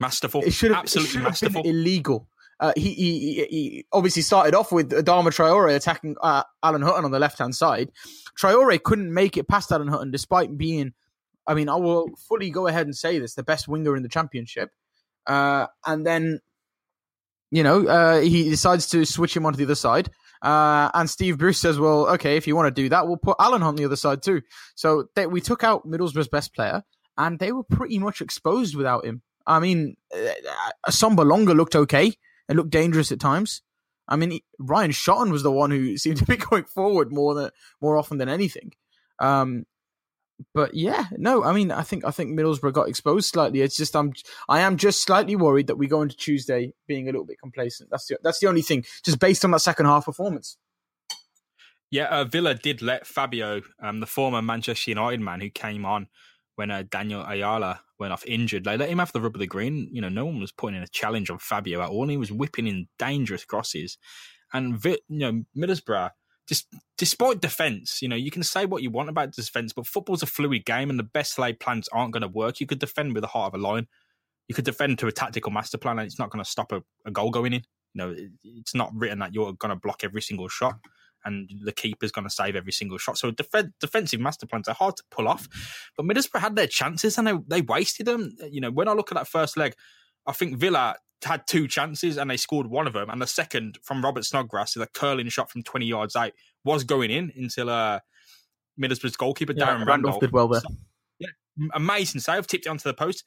Masterful. 0.00 0.42
It 0.42 0.52
should 0.52 0.70
have, 0.70 0.80
Absolutely 0.80 1.08
it 1.08 1.12
should 1.12 1.22
masterful. 1.22 1.58
Have 1.58 1.64
been 1.64 1.74
illegal. 1.74 2.28
Uh, 2.58 2.72
he, 2.76 2.94
he, 2.94 3.46
he 3.50 3.86
obviously 3.92 4.22
started 4.22 4.54
off 4.54 4.72
with 4.72 4.90
Adama 4.90 5.28
Traore 5.28 5.74
attacking 5.74 6.16
uh, 6.22 6.42
Alan 6.62 6.82
Hutton 6.82 7.04
on 7.04 7.10
the 7.10 7.18
left 7.18 7.38
hand 7.38 7.54
side. 7.54 7.90
Traore 8.38 8.82
couldn't 8.82 9.12
make 9.12 9.36
it 9.36 9.46
past 9.46 9.70
Alan 9.70 9.88
Hutton 9.88 10.10
despite 10.10 10.56
being, 10.56 10.94
I 11.46 11.54
mean, 11.54 11.68
I 11.68 11.76
will 11.76 12.08
fully 12.28 12.50
go 12.50 12.66
ahead 12.66 12.86
and 12.86 12.96
say 12.96 13.18
this, 13.18 13.34
the 13.34 13.42
best 13.42 13.68
winger 13.68 13.94
in 13.94 14.02
the 14.02 14.08
championship. 14.08 14.70
Uh, 15.26 15.66
and 15.84 16.06
then, 16.06 16.40
you 17.50 17.62
know, 17.62 17.86
uh, 17.86 18.20
he 18.20 18.48
decides 18.48 18.88
to 18.88 19.04
switch 19.04 19.36
him 19.36 19.44
onto 19.44 19.58
the 19.58 19.64
other 19.64 19.74
side. 19.74 20.10
Uh, 20.42 20.90
and 20.94 21.10
Steve 21.10 21.38
Bruce 21.38 21.58
says, 21.58 21.78
well, 21.78 22.06
okay, 22.08 22.36
if 22.36 22.46
you 22.46 22.56
want 22.56 22.74
to 22.74 22.82
do 22.82 22.88
that, 22.88 23.06
we'll 23.06 23.16
put 23.16 23.36
Alan 23.38 23.62
on 23.62 23.76
the 23.76 23.84
other 23.84 23.96
side 23.96 24.22
too. 24.22 24.42
So 24.74 25.08
they, 25.14 25.26
we 25.26 25.40
took 25.40 25.62
out 25.64 25.86
Middlesbrough's 25.86 26.28
best 26.28 26.54
player, 26.54 26.82
and 27.18 27.38
they 27.38 27.52
were 27.52 27.64
pretty 27.64 27.98
much 27.98 28.20
exposed 28.20 28.74
without 28.76 29.04
him. 29.04 29.22
I 29.46 29.60
mean, 29.60 29.96
uh, 30.14 30.70
Assombalonga 30.88 31.54
looked 31.54 31.76
okay. 31.76 32.12
It 32.48 32.56
looked 32.56 32.70
dangerous 32.70 33.12
at 33.12 33.20
times. 33.20 33.62
I 34.08 34.16
mean, 34.16 34.40
Ryan 34.58 34.92
Shotton 34.92 35.30
was 35.30 35.42
the 35.42 35.52
one 35.52 35.70
who 35.70 35.96
seemed 35.98 36.18
to 36.18 36.24
be 36.24 36.36
going 36.36 36.64
forward 36.64 37.12
more 37.12 37.34
than 37.34 37.50
more 37.80 37.96
often 37.96 38.18
than 38.18 38.28
anything. 38.28 38.72
Um, 39.18 39.64
but 40.54 40.74
yeah, 40.74 41.06
no, 41.16 41.44
I 41.44 41.52
mean, 41.52 41.70
I 41.70 41.82
think 41.82 42.04
I 42.04 42.10
think 42.10 42.38
Middlesbrough 42.38 42.72
got 42.72 42.88
exposed 42.88 43.28
slightly. 43.28 43.62
It's 43.62 43.76
just 43.76 43.96
I'm 43.96 44.12
I 44.48 44.60
am 44.60 44.76
just 44.76 45.02
slightly 45.02 45.36
worried 45.36 45.66
that 45.68 45.76
we 45.76 45.86
go 45.86 46.02
into 46.02 46.16
Tuesday 46.16 46.74
being 46.86 47.08
a 47.08 47.12
little 47.12 47.24
bit 47.24 47.40
complacent. 47.40 47.90
That's 47.90 48.06
the 48.06 48.18
that's 48.22 48.40
the 48.40 48.48
only 48.48 48.62
thing, 48.62 48.84
just 49.04 49.18
based 49.18 49.44
on 49.44 49.50
that 49.52 49.60
second 49.60 49.86
half 49.86 50.04
performance. 50.04 50.58
Yeah, 51.90 52.06
uh, 52.06 52.24
Villa 52.24 52.54
did 52.54 52.82
let 52.82 53.06
Fabio, 53.06 53.62
um, 53.80 54.00
the 54.00 54.06
former 54.06 54.42
Manchester 54.42 54.90
United 54.90 55.20
man 55.20 55.40
who 55.40 55.50
came 55.50 55.86
on 55.86 56.08
when 56.56 56.70
uh, 56.70 56.82
Daniel 56.90 57.24
Ayala 57.24 57.80
went 57.98 58.12
off 58.12 58.24
injured, 58.26 58.64
they 58.64 58.76
let 58.76 58.88
him 58.88 58.98
have 58.98 59.12
the 59.12 59.20
rub 59.20 59.34
of 59.34 59.40
the 59.40 59.46
green. 59.46 59.88
You 59.92 60.00
know, 60.00 60.08
no 60.08 60.26
one 60.26 60.40
was 60.40 60.52
putting 60.52 60.76
in 60.76 60.82
a 60.82 60.88
challenge 60.88 61.30
on 61.30 61.38
Fabio 61.38 61.80
at 61.80 61.90
all, 61.90 62.08
he 62.08 62.16
was 62.16 62.32
whipping 62.32 62.66
in 62.66 62.88
dangerous 62.98 63.44
crosses. 63.44 63.98
And 64.52 64.82
you 64.84 64.98
know, 65.08 65.42
Middlesbrough 65.56 66.10
just 66.46 66.68
despite 66.96 67.40
defense, 67.40 68.00
you 68.00 68.08
know, 68.08 68.16
you 68.16 68.30
can 68.30 68.42
say 68.42 68.66
what 68.66 68.82
you 68.82 68.90
want 68.90 69.08
about 69.08 69.32
defense, 69.32 69.72
but 69.72 69.86
football's 69.86 70.22
a 70.22 70.26
fluid 70.26 70.64
game, 70.64 70.90
and 70.90 70.98
the 70.98 71.04
best 71.04 71.38
laid 71.38 71.60
plans 71.60 71.88
aren't 71.92 72.12
going 72.12 72.22
to 72.22 72.28
work. 72.28 72.60
You 72.60 72.66
could 72.66 72.78
defend 72.78 73.14
with 73.14 73.22
the 73.22 73.28
heart 73.28 73.52
of 73.52 73.60
a 73.60 73.62
lion. 73.62 73.88
You 74.48 74.54
could 74.54 74.64
defend 74.64 74.98
to 75.00 75.08
a 75.08 75.12
tactical 75.12 75.50
master 75.50 75.78
plan, 75.78 75.98
and 75.98 76.06
it's 76.06 76.18
not 76.18 76.30
going 76.30 76.44
to 76.44 76.50
stop 76.50 76.72
a, 76.72 76.82
a, 77.04 77.10
goal 77.10 77.30
going 77.30 77.52
in. 77.52 77.62
You 77.94 77.98
know, 77.98 78.10
it, 78.10 78.30
it's 78.44 78.74
not 78.74 78.92
written 78.94 79.18
that 79.18 79.34
you're 79.34 79.52
going 79.54 79.70
to 79.70 79.80
block 79.80 80.04
every 80.04 80.22
single 80.22 80.48
shot, 80.48 80.78
and 81.26 81.50
the 81.62 81.72
keeper's 81.72 82.12
going 82.12 82.26
to 82.26 82.34
save 82.34 82.56
every 82.56 82.72
single 82.72 82.96
shot. 82.96 83.18
So 83.18 83.30
def- 83.30 83.70
defensive 83.80 84.20
master 84.20 84.46
plans 84.46 84.68
are 84.68 84.74
hard 84.74 84.96
to 84.96 85.02
pull 85.10 85.28
off. 85.28 85.46
But 85.96 86.06
Middlesbrough 86.06 86.40
had 86.40 86.56
their 86.56 86.66
chances, 86.66 87.18
and 87.18 87.26
they 87.26 87.34
they 87.46 87.60
wasted 87.60 88.06
them. 88.06 88.36
You 88.50 88.60
know, 88.60 88.70
when 88.70 88.88
I 88.88 88.92
look 88.92 89.12
at 89.12 89.16
that 89.16 89.28
first 89.28 89.56
leg, 89.56 89.74
I 90.26 90.32
think 90.32 90.56
Villa 90.56 90.96
had 91.24 91.46
two 91.46 91.66
chances 91.66 92.18
and 92.18 92.30
they 92.30 92.36
scored 92.36 92.66
one 92.66 92.86
of 92.86 92.92
them. 92.92 93.10
And 93.10 93.20
the 93.20 93.26
second 93.26 93.78
from 93.82 94.04
Robert 94.04 94.24
Snodgrass, 94.24 94.74
the 94.74 94.86
curling 94.86 95.28
shot 95.28 95.50
from 95.50 95.62
20 95.62 95.86
yards 95.86 96.16
out, 96.16 96.32
was 96.64 96.84
going 96.84 97.10
in 97.10 97.32
until 97.36 97.70
uh, 97.70 98.00
Middlesbrough's 98.80 99.16
goalkeeper, 99.16 99.54
yeah, 99.56 99.66
Darren 99.66 99.86
Randolph. 99.86 100.20
did 100.20 100.32
well 100.32 100.48
there. 100.48 100.60
So, 100.60 100.68
yeah, 101.18 101.28
amazing 101.74 102.20
save, 102.20 102.46
tipped 102.46 102.66
it 102.66 102.68
onto 102.68 102.88
the 102.88 102.94
post. 102.94 103.24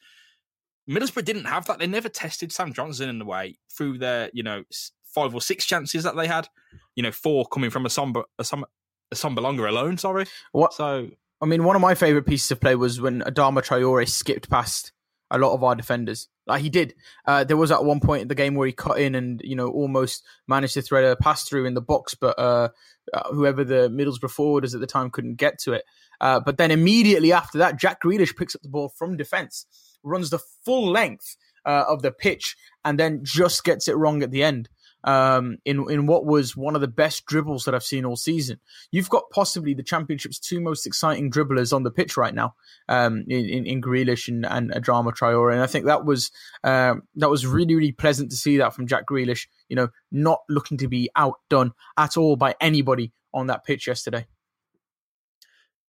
Middlesbrough 0.89 1.25
didn't 1.25 1.45
have 1.45 1.65
that. 1.67 1.79
They 1.79 1.88
never 1.88 2.09
tested 2.09 2.51
Sam 2.51 2.73
Johnstone 2.73 3.09
in 3.09 3.19
the 3.19 3.25
way 3.25 3.59
through 3.75 4.00
their, 4.00 4.29
you 4.33 4.43
know, 4.43 4.63
five 5.13 5.33
or 5.33 5.41
six 5.41 5.65
chances 5.65 6.03
that 6.03 6.15
they 6.15 6.27
had. 6.27 6.47
You 6.95 7.03
know, 7.03 7.11
four 7.11 7.45
coming 7.45 7.69
from 7.69 7.85
a 7.85 7.89
somber, 7.89 8.23
a, 8.37 8.43
some, 8.43 8.65
a 9.11 9.15
Sombalonga 9.15 9.67
alone. 9.67 9.97
Sorry. 9.97 10.25
What? 10.51 10.73
So, 10.73 11.09
I 11.41 11.45
mean, 11.45 11.63
one 11.63 11.75
of 11.75 11.81
my 11.81 11.95
favorite 11.95 12.25
pieces 12.25 12.51
of 12.51 12.59
play 12.59 12.75
was 12.75 12.99
when 12.99 13.21
Adama 13.21 13.63
Traore 13.63 14.07
skipped 14.07 14.49
past 14.49 14.91
a 15.31 15.37
lot 15.37 15.53
of 15.53 15.63
our 15.63 15.75
defenders. 15.75 16.27
Like 16.47 16.61
he 16.61 16.69
did. 16.69 16.95
Uh, 17.25 17.43
there 17.43 17.57
was 17.57 17.71
at 17.71 17.85
one 17.85 17.99
point 17.99 18.23
in 18.23 18.27
the 18.27 18.35
game 18.35 18.55
where 18.55 18.65
he 18.65 18.73
cut 18.73 18.99
in 18.99 19.15
and 19.15 19.41
you 19.43 19.55
know 19.55 19.69
almost 19.69 20.23
managed 20.47 20.73
to 20.73 20.81
thread 20.81 21.05
a 21.05 21.15
pass 21.15 21.43
through 21.43 21.65
in 21.65 21.75
the 21.75 21.81
box, 21.81 22.15
but 22.15 22.37
uh, 22.39 22.69
uh, 23.13 23.29
whoever 23.31 23.63
the 23.63 23.89
Middlesbrough 23.89 24.35
forwarders 24.35 24.73
at 24.73 24.81
the 24.81 24.87
time 24.87 25.11
couldn't 25.11 25.35
get 25.35 25.59
to 25.59 25.73
it. 25.73 25.83
Uh, 26.19 26.39
but 26.39 26.57
then 26.57 26.71
immediately 26.71 27.31
after 27.31 27.57
that, 27.59 27.77
Jack 27.77 28.01
Grealish 28.01 28.35
picks 28.35 28.55
up 28.55 28.61
the 28.61 28.69
ball 28.69 28.89
from 28.89 29.15
defence, 29.15 29.65
runs 30.03 30.31
the 30.31 30.39
full 30.65 30.91
length 30.91 31.37
uh, 31.65 31.85
of 31.87 32.01
the 32.01 32.11
pitch, 32.11 32.57
and 32.83 32.99
then 32.99 33.21
just 33.23 33.63
gets 33.63 33.87
it 33.87 33.95
wrong 33.95 34.23
at 34.23 34.31
the 34.31 34.43
end 34.43 34.69
um, 35.03 35.57
in 35.65 35.89
in 35.89 36.05
what 36.07 36.25
was 36.25 36.55
one 36.55 36.75
of 36.75 36.81
the 36.81 36.87
best 36.87 37.25
dribbles 37.25 37.65
that 37.65 37.75
I've 37.75 37.83
seen 37.83 38.05
all 38.05 38.15
season. 38.15 38.59
You've 38.91 39.09
got 39.09 39.29
possibly 39.31 39.73
the 39.73 39.83
championship's 39.83 40.39
two 40.39 40.59
most 40.59 40.85
exciting 40.85 41.31
dribblers 41.31 41.73
on 41.73 41.83
the 41.83 41.91
pitch 41.91 42.17
right 42.17 42.33
now, 42.33 42.55
um, 42.87 43.23
in, 43.27 43.45
in, 43.45 43.65
in 43.65 43.81
Grealish 43.81 44.27
and, 44.27 44.45
and 44.45 44.71
Adama 44.71 45.13
Traore, 45.13 45.53
and 45.53 45.61
I 45.61 45.67
think 45.67 45.85
that 45.85 46.05
was 46.05 46.31
um, 46.63 47.03
that 47.15 47.29
was 47.29 47.45
really 47.45 47.75
really 47.75 47.91
pleasant 47.91 48.31
to 48.31 48.37
see 48.37 48.57
that 48.57 48.73
from 48.73 48.87
Jack 48.87 49.05
Grealish. 49.05 49.47
You 49.69 49.75
know, 49.75 49.89
not 50.11 50.39
looking 50.49 50.77
to 50.79 50.87
be 50.87 51.09
outdone 51.15 51.73
at 51.97 52.17
all 52.17 52.35
by 52.35 52.55
anybody 52.59 53.13
on 53.33 53.47
that 53.47 53.63
pitch 53.63 53.87
yesterday. 53.87 54.25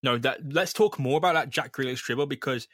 No, 0.02 0.18
that 0.18 0.52
let's 0.52 0.72
talk 0.72 0.98
more 0.98 1.18
about 1.18 1.34
that 1.34 1.50
Jack 1.50 1.72
Grealish 1.72 2.02
dribble 2.02 2.26
because 2.26 2.68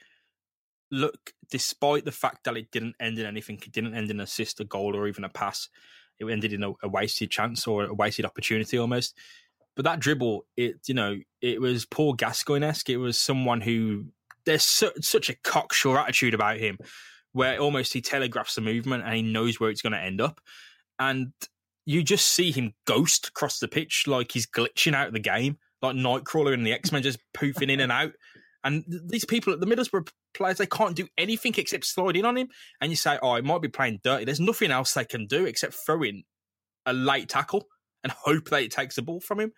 look, 0.91 1.33
despite 1.51 2.05
the 2.05 2.13
fact 2.13 2.45
that 2.45 2.57
it 2.57 2.71
didn't 2.71 2.97
end 3.01 3.19
in 3.19 3.27
anything, 3.27 3.57
it 3.57 3.73
didn't 3.73 3.95
end 3.95 4.11
in 4.11 4.19
an 4.19 4.25
assist, 4.25 4.61
a 4.61 4.65
goal, 4.65 4.97
or 4.97 5.09
even 5.09 5.25
a 5.25 5.29
pass 5.29 5.69
it 6.19 6.27
ended 6.27 6.53
in 6.53 6.63
a, 6.63 6.73
a 6.83 6.89
wasted 6.89 7.31
chance 7.31 7.67
or 7.67 7.85
a 7.85 7.95
wasted 7.95 8.25
opportunity 8.25 8.79
almost. 8.79 9.17
But 9.75 9.85
that 9.85 10.01
dribble, 10.01 10.47
it 10.57 10.77
you 10.87 10.95
know, 10.95 11.19
it 11.41 11.61
was 11.61 11.85
Paul 11.85 12.15
Gascoigne 12.15 12.65
esque. 12.65 12.89
It 12.89 12.97
was 12.97 13.19
someone 13.19 13.61
who 13.61 14.07
there's 14.45 14.65
su- 14.65 14.93
such 15.01 15.29
a 15.29 15.37
cocksure 15.43 15.99
attitude 15.99 16.35
about 16.35 16.59
him, 16.59 16.79
where 17.33 17.59
almost 17.59 17.93
he 17.93 18.01
telegraphs 18.01 18.55
the 18.55 18.61
movement 18.63 19.05
and 19.05 19.15
he 19.15 19.23
knows 19.23 19.61
where 19.61 19.71
it's 19.71 19.83
going 19.83 19.93
to 19.93 20.01
end 20.01 20.21
up, 20.21 20.41
and 20.99 21.33
you 21.85 22.03
just 22.03 22.29
see 22.29 22.51
him 22.51 22.73
ghost 22.87 23.29
across 23.29 23.59
the 23.59 23.69
pitch 23.69 24.05
like 24.07 24.33
he's 24.33 24.47
glitching 24.47 24.95
out 24.95 25.09
of 25.09 25.13
the 25.13 25.21
game, 25.21 25.59
like 25.83 25.95
Nightcrawler 25.95 26.55
and 26.55 26.67
the 26.67 26.73
X 26.73 26.91
Men 26.91 27.03
just 27.03 27.19
poofing 27.35 27.71
in 27.71 27.81
and 27.81 27.93
out. 27.93 28.13
And 28.65 28.85
these 28.89 29.25
people 29.25 29.53
at 29.53 29.61
the 29.61 29.67
Middlesbrough 29.67 30.09
players, 30.37 30.59
they 30.59 30.67
can't 30.67 30.97
do 30.97 31.09
anything 31.19 31.55
except 31.57 31.87
slide 31.87 32.17
in 32.17 32.25
on 32.25 32.37
him. 32.37 32.49
And 32.81 32.91
you 32.91 32.97
say, 32.97 33.19
oh, 33.23 33.37
he 33.37 33.43
might 33.43 33.63
be 33.63 33.69
playing 33.69 34.01
dirty. 34.03 34.25
There's 34.25 34.41
nothing 34.41 34.71
else 34.71 34.95
they 34.95 35.05
can 35.05 35.27
do 35.27 35.45
except 35.45 35.75
throw 35.75 36.03
in 36.03 36.25
a 36.85 36.93
late 36.93 37.29
tackle 37.29 37.65
and 38.03 38.13
hope 38.25 38.51
that 38.51 38.63
it 38.63 38.71
takes 38.71 38.97
the 38.97 39.03
ball 39.03 39.21
from 39.21 39.41
him. 39.41 39.53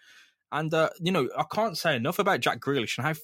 And, 0.51 0.73
uh, 0.73 0.91
you 1.01 1.13
know, 1.13 1.29
I 1.37 1.45
can't 1.53 1.77
say 1.77 1.95
enough 1.95 2.19
about 2.19 2.41
Jack 2.41 2.61
Grealish 2.61 2.97
and 2.97 3.07
how 3.07 3.15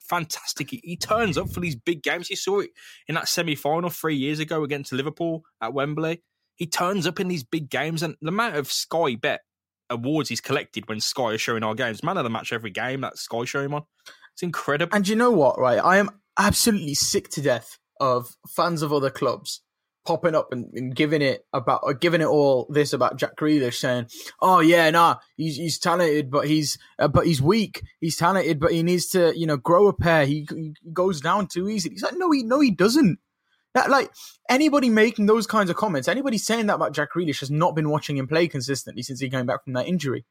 fantastic 0.00 0.70
he, 0.70 0.80
he 0.82 0.96
turns 0.96 1.38
up 1.38 1.50
for 1.50 1.60
these 1.60 1.76
big 1.76 2.02
games. 2.02 2.30
You 2.30 2.36
saw 2.36 2.60
it 2.60 2.70
in 3.08 3.14
that 3.14 3.28
semi 3.28 3.54
final 3.54 3.90
three 3.90 4.16
years 4.16 4.38
ago 4.38 4.64
against 4.64 4.92
Liverpool 4.92 5.42
at 5.60 5.74
Wembley. 5.74 6.22
He 6.56 6.66
turns 6.66 7.06
up 7.06 7.20
in 7.20 7.28
these 7.28 7.44
big 7.44 7.70
games, 7.70 8.02
and 8.02 8.16
the 8.20 8.28
amount 8.28 8.56
of 8.56 8.70
Sky 8.70 9.16
Bet 9.16 9.40
awards 9.90 10.28
he's 10.28 10.40
collected 10.40 10.88
when 10.88 11.00
Sky 11.00 11.32
are 11.32 11.38
showing 11.38 11.62
our 11.62 11.74
games, 11.74 12.02
man 12.02 12.16
of 12.16 12.24
the 12.24 12.30
match 12.30 12.52
every 12.52 12.70
game 12.70 13.02
that 13.02 13.18
Sky 13.18 13.44
show 13.44 13.60
him 13.60 13.74
on. 13.74 13.82
It's 14.34 14.42
incredible. 14.42 14.94
And 14.94 15.06
you 15.06 15.16
know 15.16 15.30
what, 15.30 15.58
right? 15.58 15.78
I 15.78 15.98
am 15.98 16.10
absolutely 16.38 16.94
sick 16.94 17.28
to 17.30 17.42
death 17.42 17.78
of 18.00 18.36
fans 18.48 18.82
of 18.82 18.92
other 18.92 19.10
clubs 19.10 19.62
popping 20.04 20.34
up 20.34 20.48
and, 20.52 20.72
and 20.74 20.94
giving 20.96 21.22
it 21.22 21.46
about 21.52 21.80
or 21.84 21.94
giving 21.94 22.20
it 22.20 22.26
all 22.26 22.66
this 22.68 22.92
about 22.92 23.16
Jack 23.16 23.36
Grealish, 23.36 23.74
saying, 23.74 24.06
"Oh 24.40 24.60
yeah, 24.60 24.90
nah, 24.90 25.16
he's 25.36 25.56
he's 25.56 25.78
talented, 25.78 26.30
but 26.30 26.46
he's 26.46 26.78
uh, 26.98 27.08
but 27.08 27.26
he's 27.26 27.40
weak. 27.40 27.82
He's 28.00 28.16
talented, 28.16 28.60
but 28.60 28.72
he 28.72 28.82
needs 28.82 29.08
to 29.10 29.32
you 29.36 29.46
know 29.46 29.56
grow 29.56 29.88
a 29.88 29.92
pair. 29.92 30.26
He, 30.26 30.46
he 30.50 30.74
goes 30.92 31.20
down 31.20 31.46
too 31.46 31.68
easy." 31.68 31.90
He's 31.90 32.02
like, 32.02 32.16
"No, 32.16 32.30
he 32.30 32.42
no, 32.42 32.60
he 32.60 32.70
doesn't." 32.70 33.18
That 33.74 33.90
like 33.90 34.10
anybody 34.50 34.90
making 34.90 35.26
those 35.26 35.46
kinds 35.46 35.70
of 35.70 35.76
comments, 35.76 36.08
anybody 36.08 36.38
saying 36.38 36.66
that 36.66 36.74
about 36.74 36.92
Jack 36.92 37.10
Grealish 37.14 37.40
has 37.40 37.50
not 37.50 37.74
been 37.74 37.88
watching 37.88 38.16
him 38.16 38.28
play 38.28 38.48
consistently 38.48 39.02
since 39.02 39.20
he 39.20 39.30
came 39.30 39.46
back 39.46 39.64
from 39.64 39.72
that 39.74 39.86
injury. 39.86 40.26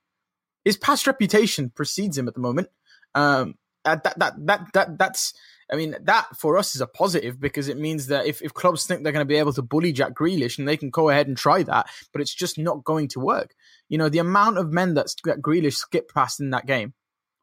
His 0.63 0.77
past 0.77 1.08
reputation 1.08 1.72
precedes 1.72 2.17
him 2.17 2.27
at 2.27 2.36
the 2.36 2.39
moment. 2.39 2.67
Um, 3.15 3.55
that 3.84 4.03
that 4.03 4.34
that 4.46 4.62
that 4.74 4.98
that's 5.00 5.34
I 5.71 5.77
mean, 5.77 5.95
that 6.01 6.35
for 6.35 6.57
us 6.57 6.75
is 6.75 6.81
a 6.81 6.87
positive 6.87 7.39
because 7.39 7.69
it 7.69 7.77
means 7.77 8.07
that 8.07 8.25
if, 8.25 8.41
if 8.41 8.53
clubs 8.53 8.85
think 8.85 9.03
they're 9.03 9.13
going 9.13 9.25
to 9.25 9.33
be 9.33 9.37
able 9.37 9.53
to 9.53 9.61
bully 9.61 9.93
Jack 9.93 10.13
Grealish 10.13 10.59
and 10.59 10.67
they 10.67 10.75
can 10.75 10.89
go 10.89 11.09
ahead 11.09 11.27
and 11.27 11.37
try 11.37 11.63
that, 11.63 11.87
but 12.11 12.21
it's 12.21 12.33
just 12.33 12.57
not 12.57 12.83
going 12.83 13.07
to 13.09 13.19
work. 13.21 13.55
You 13.87 13.97
know, 13.97 14.09
the 14.09 14.19
amount 14.19 14.57
of 14.57 14.73
men 14.73 14.95
that, 14.95 15.07
that 15.23 15.41
Grealish 15.41 15.75
skipped 15.75 16.13
past 16.13 16.41
in 16.41 16.49
that 16.49 16.65
game, 16.65 16.93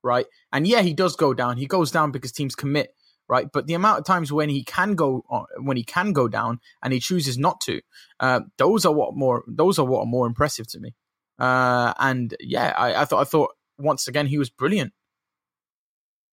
right? 0.02 0.26
And 0.52 0.66
yeah, 0.66 0.82
he 0.82 0.92
does 0.92 1.16
go 1.16 1.32
down. 1.32 1.56
He 1.56 1.66
goes 1.66 1.90
down 1.90 2.10
because 2.10 2.30
teams 2.30 2.54
commit, 2.54 2.94
right? 3.28 3.46
But 3.50 3.66
the 3.66 3.74
amount 3.74 4.00
of 4.00 4.04
times 4.04 4.30
when 4.30 4.50
he 4.50 4.62
can 4.62 4.94
go 4.94 5.24
when 5.56 5.78
he 5.78 5.84
can 5.84 6.12
go 6.12 6.28
down 6.28 6.60
and 6.82 6.92
he 6.92 7.00
chooses 7.00 7.38
not 7.38 7.62
to, 7.62 7.80
uh, 8.20 8.40
those 8.58 8.84
are 8.84 8.92
what 8.92 9.16
more 9.16 9.42
those 9.46 9.78
are 9.78 9.86
what 9.86 10.00
are 10.00 10.06
more 10.06 10.26
impressive 10.26 10.66
to 10.68 10.80
me. 10.80 10.94
Uh, 11.38 11.94
and 11.98 12.36
yeah, 12.40 12.74
I, 12.76 13.02
I 13.02 13.04
thought 13.06 13.20
I 13.20 13.24
thought 13.24 13.54
once 13.78 14.06
again 14.06 14.26
he 14.26 14.38
was 14.38 14.50
brilliant 14.50 14.92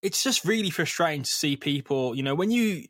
it's 0.06 0.22
just 0.24 0.46
really 0.46 0.70
frustrating 0.70 1.24
to 1.24 1.30
see 1.30 1.58
people, 1.58 2.16
you 2.16 2.22
know, 2.22 2.36
when 2.36 2.52
you 2.52 2.84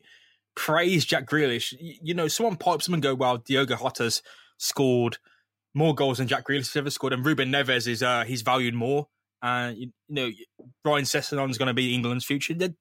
praise 0.53 1.05
Jack 1.05 1.25
Grealish, 1.25 1.73
you, 1.79 1.95
you 2.01 2.13
know, 2.13 2.27
someone 2.27 2.57
pipes 2.57 2.85
them 2.85 2.93
and 2.93 3.01
go, 3.01 3.15
well, 3.15 3.37
Diogo 3.37 3.77
Jota's 3.77 4.21
scored 4.57 5.17
more 5.73 5.95
goals 5.95 6.17
than 6.17 6.27
Jack 6.27 6.45
Grealish 6.45 6.67
has 6.67 6.75
ever 6.75 6.89
scored, 6.89 7.13
and 7.13 7.25
Ruben 7.25 7.51
Neves 7.51 7.87
is 7.87 8.03
uh, 8.03 8.25
he's 8.25 8.41
valued 8.41 8.73
more. 8.73 9.07
And 9.41 9.75
uh, 9.75 9.79
you, 9.79 9.91
you 10.09 10.15
know, 10.15 10.29
Ryan 10.83 11.05
Sessegnon's 11.05 11.57
going 11.57 11.67
to 11.67 11.73
be 11.73 11.93
England's 11.93 12.25
future. 12.25 12.53
They're, 12.53 12.75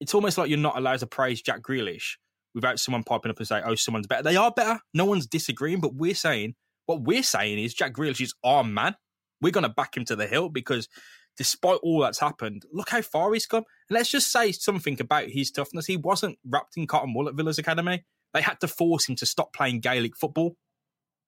it's 0.00 0.14
almost 0.14 0.38
like 0.38 0.48
you're 0.48 0.58
not 0.58 0.78
allowed 0.78 1.00
to 1.00 1.06
praise 1.06 1.42
Jack 1.42 1.60
Grealish 1.60 2.16
without 2.54 2.78
someone 2.78 3.02
piping 3.02 3.30
up 3.30 3.38
and 3.38 3.46
say, 3.46 3.60
"Oh, 3.62 3.74
someone's 3.74 4.06
better." 4.06 4.22
They 4.22 4.36
are 4.36 4.50
better. 4.50 4.80
No 4.94 5.04
one's 5.04 5.26
disagreeing, 5.26 5.80
but 5.80 5.94
we're 5.94 6.14
saying 6.14 6.54
what 6.86 7.02
we're 7.02 7.22
saying 7.22 7.58
is 7.58 7.74
Jack 7.74 7.92
Grealish 7.92 8.22
is 8.22 8.34
our 8.42 8.64
man. 8.64 8.96
We're 9.42 9.52
going 9.52 9.62
to 9.64 9.68
back 9.68 9.96
him 9.96 10.06
to 10.06 10.16
the 10.16 10.26
hill 10.26 10.48
because 10.48 10.88
despite 11.36 11.78
all 11.82 12.00
that's 12.00 12.18
happened, 12.18 12.64
look 12.72 12.90
how 12.90 13.02
far 13.02 13.32
he's 13.32 13.46
come. 13.46 13.64
And 13.88 13.96
let's 13.96 14.10
just 14.10 14.30
say 14.30 14.52
something 14.52 15.00
about 15.00 15.28
his 15.28 15.50
toughness. 15.50 15.86
He 15.86 15.96
wasn't 15.96 16.38
wrapped 16.46 16.76
in 16.76 16.86
cotton 16.86 17.14
wool 17.14 17.28
at 17.28 17.34
Villa's 17.34 17.58
Academy. 17.58 18.04
They 18.34 18.42
had 18.42 18.60
to 18.60 18.68
force 18.68 19.08
him 19.08 19.16
to 19.16 19.26
stop 19.26 19.52
playing 19.52 19.80
Gaelic 19.80 20.16
football 20.16 20.56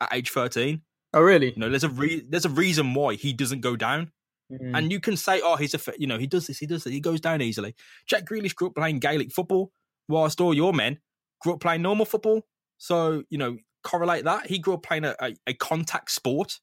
at 0.01 0.13
age 0.13 0.31
13. 0.31 0.83
Oh, 1.13 1.21
really? 1.21 1.53
You 1.53 1.59
know, 1.59 1.69
there's 1.69 1.85
a 1.85 1.89
re- 1.89 2.25
there's 2.29 2.45
a 2.45 2.51
reason 2.51 2.95
why 2.95 3.15
he 3.15 3.33
doesn't 3.33 3.61
go 3.61 3.77
down. 3.77 4.11
Mm. 4.53 4.77
And 4.77 4.93
you 4.93 5.01
can 5.01 5.17
say, 5.17 5.41
oh, 5.43 5.57
he's 5.57 5.75
a, 5.75 5.93
you 5.99 6.07
know, 6.07 6.19
he 6.19 6.27
does 6.27 6.47
this, 6.47 6.59
he 6.59 6.67
does 6.67 6.85
that, 6.85 6.93
he 6.93 7.01
goes 7.01 7.21
down 7.21 7.41
easily. 7.41 7.75
Jack 8.07 8.25
Grealish 8.25 8.55
grew 8.55 8.69
up 8.69 8.75
playing 8.75 8.99
Gaelic 8.99 9.33
football, 9.33 9.73
whilst 10.09 10.41
all 10.41 10.55
your 10.55 10.73
men 10.73 10.99
grew 11.41 11.55
up 11.55 11.61
playing 11.61 11.83
normal 11.83 12.07
football. 12.07 12.43
So, 12.79 13.23
you 13.31 13.39
know, 13.39 13.57
correlate 13.85 14.25
that. 14.25 14.47
He 14.47 14.59
grew 14.59 14.75
up 14.75 14.83
playing 14.83 15.05
a, 15.05 15.15
a, 15.21 15.35
a 15.47 15.55
contact 15.55 16.11
sport 16.11 16.59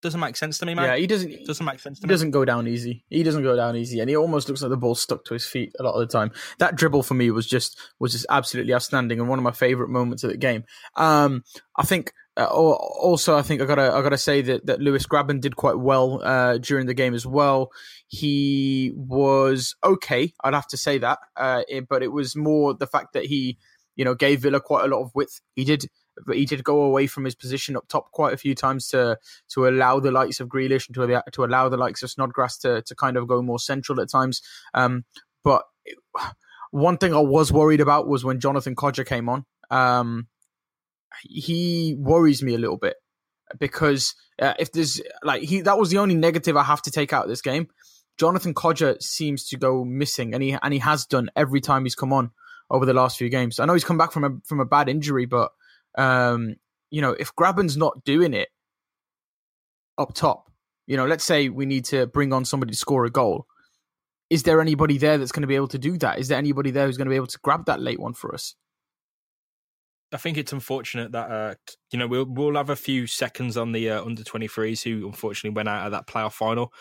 doesn't 0.00 0.20
make 0.20 0.36
sense 0.36 0.58
to 0.58 0.66
me, 0.66 0.74
man. 0.74 0.84
Yeah, 0.84 0.96
he 0.96 1.06
doesn't. 1.06 1.46
Doesn't 1.46 1.66
make 1.66 1.80
sense 1.80 1.98
to 1.98 2.02
he 2.02 2.06
me. 2.06 2.12
Doesn't 2.12 2.30
go 2.30 2.44
down 2.44 2.68
easy. 2.68 3.04
He 3.08 3.22
doesn't 3.22 3.42
go 3.42 3.56
down 3.56 3.76
easy, 3.76 4.00
and 4.00 4.08
he 4.08 4.16
almost 4.16 4.48
looks 4.48 4.62
like 4.62 4.70
the 4.70 4.76
ball 4.76 4.94
stuck 4.94 5.24
to 5.26 5.34
his 5.34 5.44
feet 5.46 5.72
a 5.78 5.82
lot 5.82 5.94
of 5.94 6.00
the 6.00 6.12
time. 6.12 6.30
That 6.58 6.76
dribble 6.76 7.02
for 7.02 7.14
me 7.14 7.30
was 7.30 7.46
just 7.46 7.78
was 7.98 8.12
just 8.12 8.26
absolutely 8.30 8.74
outstanding 8.74 9.18
and 9.18 9.28
one 9.28 9.38
of 9.38 9.42
my 9.42 9.50
favorite 9.50 9.88
moments 9.88 10.24
of 10.24 10.30
the 10.30 10.36
game. 10.36 10.64
Um, 10.96 11.44
I 11.76 11.84
think. 11.84 12.12
Uh, 12.36 12.44
also, 12.44 13.36
I 13.36 13.42
think 13.42 13.60
I 13.60 13.64
gotta 13.64 13.92
I 13.92 14.00
gotta 14.00 14.16
say 14.16 14.42
that, 14.42 14.66
that 14.66 14.80
Lewis 14.80 15.08
Grabban 15.08 15.40
did 15.40 15.56
quite 15.56 15.76
well 15.76 16.22
uh, 16.22 16.58
during 16.58 16.86
the 16.86 16.94
game 16.94 17.12
as 17.12 17.26
well. 17.26 17.72
He 18.06 18.92
was 18.94 19.74
okay, 19.82 20.32
I'd 20.44 20.54
have 20.54 20.68
to 20.68 20.76
say 20.76 20.98
that, 20.98 21.18
uh, 21.36 21.62
it, 21.66 21.88
but 21.88 22.04
it 22.04 22.12
was 22.12 22.36
more 22.36 22.74
the 22.74 22.86
fact 22.86 23.14
that 23.14 23.26
he, 23.26 23.58
you 23.96 24.04
know, 24.04 24.14
gave 24.14 24.42
Villa 24.42 24.60
quite 24.60 24.84
a 24.84 24.86
lot 24.86 25.02
of 25.02 25.10
width. 25.16 25.40
He 25.56 25.64
did 25.64 25.86
but 26.26 26.36
he 26.36 26.44
did 26.44 26.64
go 26.64 26.82
away 26.82 27.06
from 27.06 27.24
his 27.24 27.34
position 27.34 27.76
up 27.76 27.88
top 27.88 28.10
quite 28.12 28.32
a 28.34 28.38
few 28.38 28.54
times 28.54 28.88
to 28.88 29.18
to 29.48 29.68
allow 29.68 30.00
the 30.00 30.10
likes 30.10 30.40
of 30.40 30.48
Grealish 30.48 30.86
and 30.88 30.94
to 30.94 31.22
to 31.32 31.44
allow 31.44 31.68
the 31.68 31.76
likes 31.76 32.02
of 32.02 32.10
Snodgrass 32.10 32.58
to 32.58 32.82
to 32.82 32.94
kind 32.94 33.16
of 33.16 33.28
go 33.28 33.42
more 33.42 33.58
central 33.58 34.00
at 34.00 34.10
times. 34.10 34.42
Um, 34.74 35.04
but 35.44 35.64
one 36.70 36.98
thing 36.98 37.14
I 37.14 37.20
was 37.20 37.52
worried 37.52 37.80
about 37.80 38.08
was 38.08 38.24
when 38.24 38.40
Jonathan 38.40 38.76
Kodjia 38.76 39.06
came 39.06 39.28
on. 39.28 39.44
Um, 39.70 40.28
he 41.22 41.96
worries 41.98 42.42
me 42.42 42.54
a 42.54 42.58
little 42.58 42.76
bit 42.76 42.96
because 43.58 44.14
uh, 44.40 44.54
if 44.58 44.72
there's 44.72 45.00
like 45.22 45.42
he 45.42 45.62
that 45.62 45.78
was 45.78 45.90
the 45.90 45.98
only 45.98 46.14
negative 46.14 46.56
I 46.56 46.62
have 46.62 46.82
to 46.82 46.90
take 46.90 47.12
out 47.12 47.24
of 47.24 47.30
this 47.30 47.42
game. 47.42 47.68
Jonathan 48.18 48.52
Kodjia 48.52 49.00
seems 49.00 49.48
to 49.48 49.56
go 49.56 49.84
missing, 49.84 50.34
and 50.34 50.42
he 50.42 50.56
and 50.60 50.72
he 50.72 50.80
has 50.80 51.06
done 51.06 51.30
every 51.36 51.60
time 51.60 51.84
he's 51.84 51.94
come 51.94 52.12
on 52.12 52.32
over 52.70 52.84
the 52.84 52.92
last 52.92 53.16
few 53.16 53.28
games. 53.28 53.60
I 53.60 53.64
know 53.64 53.74
he's 53.74 53.84
come 53.84 53.98
back 53.98 54.12
from 54.12 54.24
a 54.24 54.30
from 54.44 54.60
a 54.60 54.64
bad 54.64 54.88
injury, 54.88 55.24
but 55.24 55.52
um, 55.98 56.54
you 56.90 57.02
know, 57.02 57.10
if 57.10 57.34
Grabban's 57.34 57.76
not 57.76 58.04
doing 58.04 58.32
it 58.32 58.48
up 59.98 60.14
top, 60.14 60.50
you 60.86 60.96
know, 60.96 61.06
let's 61.06 61.24
say 61.24 61.50
we 61.50 61.66
need 61.66 61.84
to 61.86 62.06
bring 62.06 62.32
on 62.32 62.46
somebody 62.46 62.72
to 62.72 62.78
score 62.78 63.04
a 63.04 63.10
goal. 63.10 63.46
Is 64.30 64.44
there 64.44 64.60
anybody 64.60 64.96
there 64.96 65.18
that's 65.18 65.32
going 65.32 65.42
to 65.42 65.48
be 65.48 65.56
able 65.56 65.68
to 65.68 65.78
do 65.78 65.98
that? 65.98 66.18
Is 66.18 66.28
there 66.28 66.38
anybody 66.38 66.70
there 66.70 66.86
who's 66.86 66.96
going 66.96 67.06
to 67.06 67.10
be 67.10 67.16
able 67.16 67.26
to 67.26 67.38
grab 67.42 67.66
that 67.66 67.80
late 67.80 68.00
one 68.00 68.14
for 68.14 68.32
us? 68.32 68.54
I 70.12 70.16
think 70.16 70.38
it's 70.38 70.52
unfortunate 70.52 71.12
that 71.12 71.30
uh, 71.30 71.54
you 71.92 71.98
know 71.98 72.06
we'll 72.06 72.24
we'll 72.24 72.56
have 72.56 72.70
a 72.70 72.76
few 72.76 73.06
seconds 73.06 73.58
on 73.58 73.72
the 73.72 73.90
uh, 73.90 74.02
under 74.02 74.22
23s 74.22 74.82
who 74.82 75.06
unfortunately 75.06 75.54
went 75.54 75.68
out 75.68 75.84
of 75.84 75.92
that 75.92 76.06
playoff 76.06 76.32
final. 76.32 76.72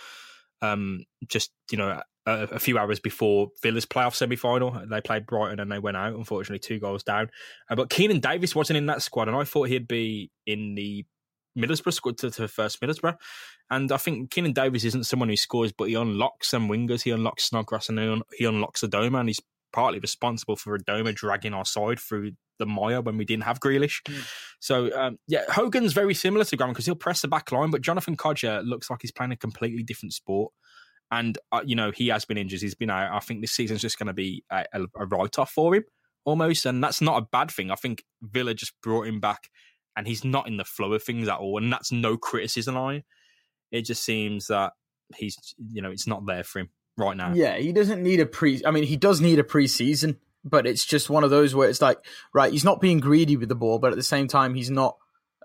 Um, 0.61 1.03
just 1.27 1.51
you 1.69 1.77
know 1.77 2.01
a, 2.27 2.43
a 2.51 2.59
few 2.59 2.77
hours 2.77 2.99
before 2.99 3.47
Villa's 3.63 3.85
playoff 3.85 4.13
semi 4.13 4.35
final. 4.35 4.79
They 4.89 5.01
played 5.01 5.25
Brighton 5.25 5.59
and 5.59 5.71
they 5.71 5.79
went 5.79 5.97
out, 5.97 6.13
unfortunately, 6.13 6.59
two 6.59 6.79
goals 6.79 7.03
down. 7.03 7.29
Uh, 7.69 7.75
but 7.75 7.89
Keinan 7.89 8.21
Davis 8.21 8.53
wasn't 8.53 8.77
in 8.77 8.85
that 8.87 9.01
squad, 9.01 9.29
and 9.29 9.37
I 9.37 9.45
thought 9.45 9.69
he'd 9.69 9.87
be 9.87 10.29
in 10.45 10.75
the 10.75 11.05
Middlesbrough 11.57 11.93
squad 11.93 12.17
to, 12.19 12.29
to 12.31 12.47
first 12.47 12.81
Middlesbrough. 12.81 13.15
And 13.71 13.91
I 13.91 13.97
think 13.97 14.29
Keinan 14.29 14.53
Davis 14.53 14.83
isn't 14.83 15.05
someone 15.05 15.29
who 15.29 15.37
scores, 15.37 15.71
but 15.71 15.85
he 15.85 15.95
unlocks 15.95 16.49
some 16.49 16.69
wingers. 16.69 17.01
He 17.01 17.11
unlocks 17.11 17.45
Snodgrass 17.45 17.89
and 17.89 17.99
he, 17.99 18.07
un- 18.07 18.21
he 18.37 18.45
unlocks 18.45 18.81
Adomah, 18.81 19.21
and 19.21 19.29
he's 19.29 19.41
partly 19.73 19.99
responsible 19.99 20.57
for 20.57 20.77
Adomah 20.77 21.15
dragging 21.15 21.53
our 21.53 21.65
side 21.65 21.99
through 21.99 22.31
the 22.59 22.65
mire 22.65 23.01
when 23.01 23.17
we 23.17 23.25
didn't 23.25 23.43
have 23.43 23.59
Grealish. 23.59 24.01
Mm. 24.05 24.27
So 24.59 24.97
um, 24.99 25.17
yeah, 25.27 25.43
Hogan's 25.49 25.93
very 25.93 26.13
similar 26.13 26.43
to 26.45 26.57
Grabban 26.57 26.69
because 26.69 26.85
he'll 26.85 26.95
press 26.95 27.21
the 27.21 27.27
back 27.27 27.51
line, 27.51 27.69
but 27.69 27.81
Jonathan 27.81 28.17
Kodjia 28.17 28.65
looks 28.65 28.89
like 28.89 28.99
he's 29.01 29.11
playing 29.11 29.31
a 29.31 29.37
completely 29.37 29.83
different 29.83 30.13
sport. 30.13 30.51
And 31.09 31.37
uh, 31.51 31.61
you 31.65 31.75
know 31.75 31.91
he 31.91 32.09
has 32.09 32.25
been 32.25 32.37
injured. 32.37 32.61
He's 32.61 32.75
been 32.75 32.89
out. 32.89 33.15
I 33.15 33.19
think 33.19 33.41
this 33.41 33.53
season's 33.53 33.81
just 33.81 33.97
going 33.97 34.07
to 34.07 34.13
be 34.13 34.43
a, 34.51 34.65
a 34.73 35.05
write 35.05 35.39
off 35.39 35.51
for 35.51 35.75
him 35.75 35.85
almost, 36.25 36.65
and 36.65 36.83
that's 36.83 36.99
not 36.99 37.21
a 37.21 37.27
bad 37.31 37.49
thing. 37.49 37.71
I 37.71 37.75
think 37.75 38.03
Villa 38.21 38.53
just 38.53 38.73
brought 38.83 39.07
him 39.07 39.21
back, 39.21 39.49
and 39.95 40.05
he's 40.05 40.25
not 40.25 40.47
in 40.47 40.57
the 40.57 40.65
flow 40.65 40.91
of 40.93 41.03
things 41.03 41.29
at 41.29 41.37
all. 41.37 41.57
And 41.57 41.71
that's 41.71 41.91
no 41.91 42.17
criticism 42.17 42.75
him. 42.75 43.03
It 43.71 43.83
just 43.83 44.03
seems 44.03 44.47
that 44.47 44.73
he's 45.15 45.37
you 45.57 45.81
know 45.81 45.91
it's 45.91 46.07
not 46.07 46.25
there 46.25 46.43
for 46.43 46.59
him 46.59 46.69
right 46.97 47.15
now. 47.15 47.33
Yeah, 47.33 47.55
he 47.55 47.71
doesn't 47.71 48.03
need 48.03 48.19
a 48.19 48.25
pre. 48.25 48.61
I 48.65 48.71
mean, 48.71 48.83
he 48.83 48.97
does 48.97 49.21
need 49.21 49.39
a 49.39 49.43
preseason, 49.43 50.17
but 50.43 50.67
it's 50.67 50.83
just 50.83 51.09
one 51.09 51.23
of 51.23 51.29
those 51.29 51.55
where 51.55 51.69
it's 51.69 51.81
like, 51.81 51.99
right, 52.33 52.51
he's 52.51 52.65
not 52.65 52.81
being 52.81 52.99
greedy 52.99 53.37
with 53.37 53.47
the 53.47 53.55
ball, 53.55 53.79
but 53.79 53.91
at 53.91 53.97
the 53.97 54.03
same 54.03 54.27
time, 54.27 54.55
he's 54.55 54.69
not 54.69 54.97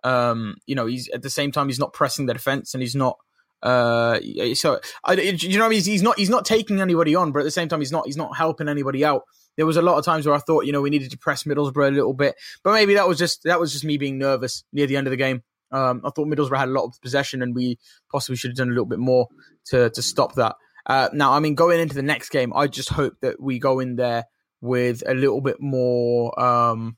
Um, 0.02 0.56
you 0.66 0.74
know, 0.74 0.86
he's 0.86 1.08
at 1.10 1.22
the 1.22 1.30
same 1.30 1.52
time 1.52 1.68
he's 1.68 1.78
not 1.78 1.92
pressing 1.92 2.26
the 2.26 2.34
defense 2.34 2.74
and 2.74 2.82
he's 2.82 2.96
not. 2.96 3.18
Uh, 3.62 4.18
so 4.54 4.80
I, 5.04 5.14
you 5.14 5.58
know, 5.58 5.66
I 5.66 5.68
mean? 5.68 5.76
he's, 5.76 5.86
he's 5.86 6.02
not 6.02 6.18
he's 6.18 6.30
not 6.30 6.44
taking 6.44 6.80
anybody 6.80 7.14
on, 7.14 7.32
but 7.32 7.40
at 7.40 7.44
the 7.44 7.50
same 7.50 7.68
time 7.68 7.80
he's 7.80 7.92
not 7.92 8.06
he's 8.06 8.16
not 8.16 8.36
helping 8.36 8.68
anybody 8.68 9.04
out. 9.04 9.22
There 9.56 9.66
was 9.66 9.76
a 9.76 9.82
lot 9.82 9.98
of 9.98 10.04
times 10.04 10.26
where 10.26 10.34
I 10.34 10.38
thought, 10.38 10.64
you 10.64 10.72
know, 10.72 10.80
we 10.80 10.90
needed 10.90 11.10
to 11.10 11.18
press 11.18 11.44
Middlesbrough 11.44 11.88
a 11.88 11.92
little 11.92 12.14
bit, 12.14 12.34
but 12.64 12.72
maybe 12.72 12.94
that 12.94 13.06
was 13.06 13.18
just 13.18 13.44
that 13.44 13.60
was 13.60 13.72
just 13.72 13.84
me 13.84 13.98
being 13.98 14.18
nervous 14.18 14.64
near 14.72 14.86
the 14.86 14.96
end 14.96 15.06
of 15.06 15.12
the 15.12 15.16
game. 15.16 15.42
Um, 15.70 16.02
I 16.04 16.10
thought 16.10 16.26
Middlesbrough 16.28 16.58
had 16.58 16.68
a 16.68 16.72
lot 16.72 16.84
of 16.84 17.00
possession, 17.00 17.42
and 17.42 17.54
we 17.54 17.78
possibly 18.10 18.36
should 18.36 18.50
have 18.50 18.56
done 18.56 18.68
a 18.68 18.72
little 18.72 18.86
bit 18.86 18.98
more 18.98 19.28
to 19.66 19.90
to 19.90 20.02
stop 20.02 20.34
that. 20.34 20.56
Uh, 20.86 21.08
now, 21.12 21.32
I 21.32 21.38
mean, 21.38 21.54
going 21.54 21.80
into 21.80 21.94
the 21.94 22.02
next 22.02 22.30
game, 22.30 22.52
I 22.54 22.66
just 22.66 22.88
hope 22.88 23.14
that 23.22 23.40
we 23.40 23.58
go 23.58 23.78
in 23.78 23.96
there 23.96 24.24
with 24.60 25.02
a 25.06 25.14
little 25.14 25.40
bit 25.40 25.60
more 25.60 26.38
um, 26.40 26.96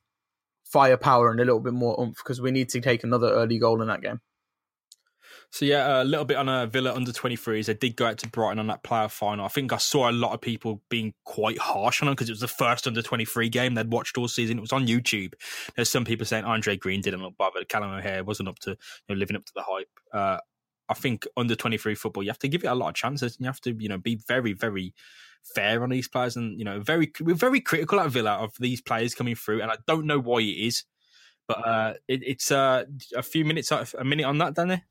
firepower 0.64 1.30
and 1.30 1.40
a 1.40 1.44
little 1.44 1.60
bit 1.60 1.72
more 1.72 2.00
oomph 2.00 2.16
because 2.16 2.40
we 2.40 2.50
need 2.50 2.68
to 2.70 2.80
take 2.80 3.04
another 3.04 3.30
early 3.30 3.58
goal 3.58 3.82
in 3.82 3.88
that 3.88 4.02
game. 4.02 4.20
So 5.54 5.66
yeah, 5.66 6.02
a 6.02 6.04
little 6.04 6.24
bit 6.24 6.36
on 6.36 6.48
a 6.48 6.66
Villa 6.66 6.92
under 6.92 7.12
23s. 7.12 7.66
They 7.66 7.74
did 7.74 7.94
go 7.94 8.06
out 8.06 8.18
to 8.18 8.28
Brighton 8.28 8.58
on 8.58 8.66
that 8.66 8.82
player 8.82 9.06
final. 9.06 9.44
I 9.44 9.48
think 9.48 9.72
I 9.72 9.76
saw 9.76 10.10
a 10.10 10.12
lot 10.12 10.32
of 10.32 10.40
people 10.40 10.82
being 10.88 11.14
quite 11.22 11.58
harsh 11.58 12.02
on 12.02 12.06
them 12.06 12.16
because 12.16 12.28
it 12.28 12.32
was 12.32 12.40
the 12.40 12.48
first 12.48 12.88
under 12.88 13.00
23 13.00 13.48
game 13.50 13.74
they'd 13.74 13.92
watched 13.92 14.18
all 14.18 14.26
season. 14.26 14.58
It 14.58 14.62
was 14.62 14.72
on 14.72 14.88
YouTube. 14.88 15.34
There's 15.76 15.88
some 15.88 16.04
people 16.04 16.26
saying 16.26 16.44
Andre 16.44 16.76
Green 16.76 17.02
didn't 17.02 17.22
look 17.22 17.36
bothered. 17.36 17.68
Callum 17.68 17.92
O'Hare 17.92 18.24
wasn't 18.24 18.48
up 18.48 18.58
to 18.62 18.70
you 18.70 18.76
know, 19.08 19.14
living 19.14 19.36
up 19.36 19.44
to 19.44 19.52
the 19.54 19.62
hype. 19.64 19.86
Uh, 20.12 20.38
I 20.88 20.94
think 20.94 21.24
under 21.36 21.54
23 21.54 21.94
football, 21.94 22.24
you 22.24 22.30
have 22.30 22.38
to 22.40 22.48
give 22.48 22.64
it 22.64 22.66
a 22.66 22.74
lot 22.74 22.88
of 22.88 22.96
chances. 22.96 23.36
And 23.36 23.44
you 23.44 23.46
have 23.46 23.60
to, 23.60 23.76
you 23.78 23.88
know, 23.88 23.98
be 23.98 24.16
very, 24.26 24.54
very 24.54 24.92
fair 25.54 25.84
on 25.84 25.90
these 25.90 26.08
players, 26.08 26.36
and 26.36 26.58
you 26.58 26.64
know, 26.64 26.80
very 26.80 27.12
we're 27.20 27.34
very 27.34 27.60
critical 27.60 28.00
at 28.00 28.10
Villa 28.10 28.32
of 28.32 28.54
these 28.58 28.80
players 28.80 29.14
coming 29.14 29.34
through, 29.34 29.62
and 29.62 29.70
I 29.70 29.76
don't 29.86 30.06
know 30.06 30.18
why 30.18 30.40
it 30.40 30.66
is. 30.66 30.84
But 31.46 31.66
uh, 31.66 31.94
it, 32.08 32.22
it's 32.26 32.50
uh, 32.50 32.84
a 33.14 33.22
few 33.22 33.44
minutes, 33.44 33.70
a 33.70 34.04
minute 34.04 34.24
on 34.24 34.38
that, 34.38 34.54
Dani. 34.54 34.82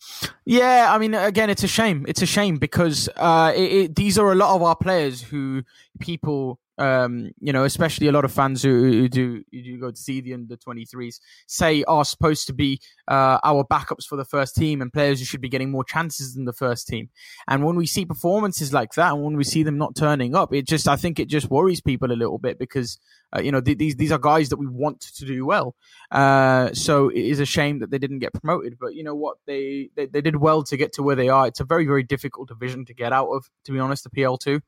Yeah, 0.45 0.87
I 0.91 0.97
mean, 0.99 1.13
again, 1.15 1.49
it's 1.49 1.63
a 1.63 1.67
shame. 1.67 2.05
It's 2.07 2.21
a 2.21 2.27
shame 2.27 2.57
because 2.57 3.09
uh, 3.15 3.53
it, 3.55 3.71
it, 3.71 3.95
these 3.95 4.19
are 4.19 4.31
a 4.31 4.35
lot 4.35 4.55
of 4.55 4.61
our 4.61 4.75
players 4.75 5.21
who 5.21 5.63
people 5.99 6.59
um, 6.77 7.31
you 7.39 7.53
know, 7.53 7.63
especially 7.63 8.07
a 8.07 8.11
lot 8.11 8.25
of 8.25 8.31
fans 8.31 8.63
who, 8.63 8.83
who 8.83 9.09
do 9.09 9.43
who 9.51 9.61
do 9.61 9.79
go 9.79 9.91
to 9.91 9.97
see 9.97 10.21
the 10.21 10.33
under 10.33 10.55
23s 10.55 11.19
say 11.47 11.83
are 11.83 12.05
supposed 12.05 12.47
to 12.47 12.53
be 12.53 12.79
uh, 13.07 13.37
our 13.43 13.63
backups 13.63 14.05
for 14.05 14.15
the 14.15 14.25
first 14.25 14.55
team 14.55 14.81
and 14.81 14.91
players 14.91 15.19
who 15.19 15.25
should 15.25 15.41
be 15.41 15.49
getting 15.49 15.69
more 15.69 15.83
chances 15.83 16.33
than 16.33 16.45
the 16.45 16.53
first 16.53 16.87
team. 16.87 17.09
And 17.47 17.63
when 17.63 17.75
we 17.75 17.85
see 17.85 18.05
performances 18.05 18.73
like 18.73 18.93
that, 18.93 19.13
and 19.13 19.23
when 19.23 19.37
we 19.37 19.43
see 19.43 19.63
them 19.63 19.77
not 19.77 19.95
turning 19.95 20.35
up, 20.35 20.53
it 20.53 20.67
just 20.67 20.87
I 20.87 20.95
think 20.95 21.19
it 21.19 21.27
just 21.27 21.49
worries 21.49 21.81
people 21.81 22.11
a 22.11 22.13
little 22.13 22.39
bit 22.39 22.57
because 22.57 22.97
uh, 23.35 23.41
you 23.41 23.51
know 23.51 23.61
th- 23.61 23.77
these 23.77 23.95
these 23.95 24.11
are 24.11 24.19
guys 24.19 24.49
that 24.49 24.57
we 24.57 24.67
want 24.67 25.01
to 25.01 25.25
do 25.25 25.45
well. 25.45 25.75
Uh, 26.11 26.73
so 26.73 27.09
it 27.09 27.21
is 27.21 27.39
a 27.39 27.45
shame 27.45 27.79
that 27.79 27.91
they 27.91 27.99
didn't 27.99 28.19
get 28.19 28.33
promoted, 28.33 28.77
but 28.79 28.95
you 28.95 29.03
know 29.03 29.15
what 29.15 29.37
they, 29.45 29.89
they 29.95 30.07
they 30.07 30.21
did 30.21 30.37
well 30.37 30.63
to 30.63 30.77
get 30.77 30.93
to 30.93 31.03
where 31.03 31.15
they 31.15 31.29
are. 31.29 31.47
It's 31.47 31.59
a 31.59 31.65
very 31.65 31.85
very 31.85 32.03
difficult 32.03 32.47
division 32.47 32.85
to 32.85 32.93
get 32.95 33.13
out 33.13 33.29
of, 33.29 33.47
to 33.65 33.71
be 33.71 33.79
honest. 33.79 34.03
The 34.03 34.09
PL 34.09 34.37
two. 34.37 34.61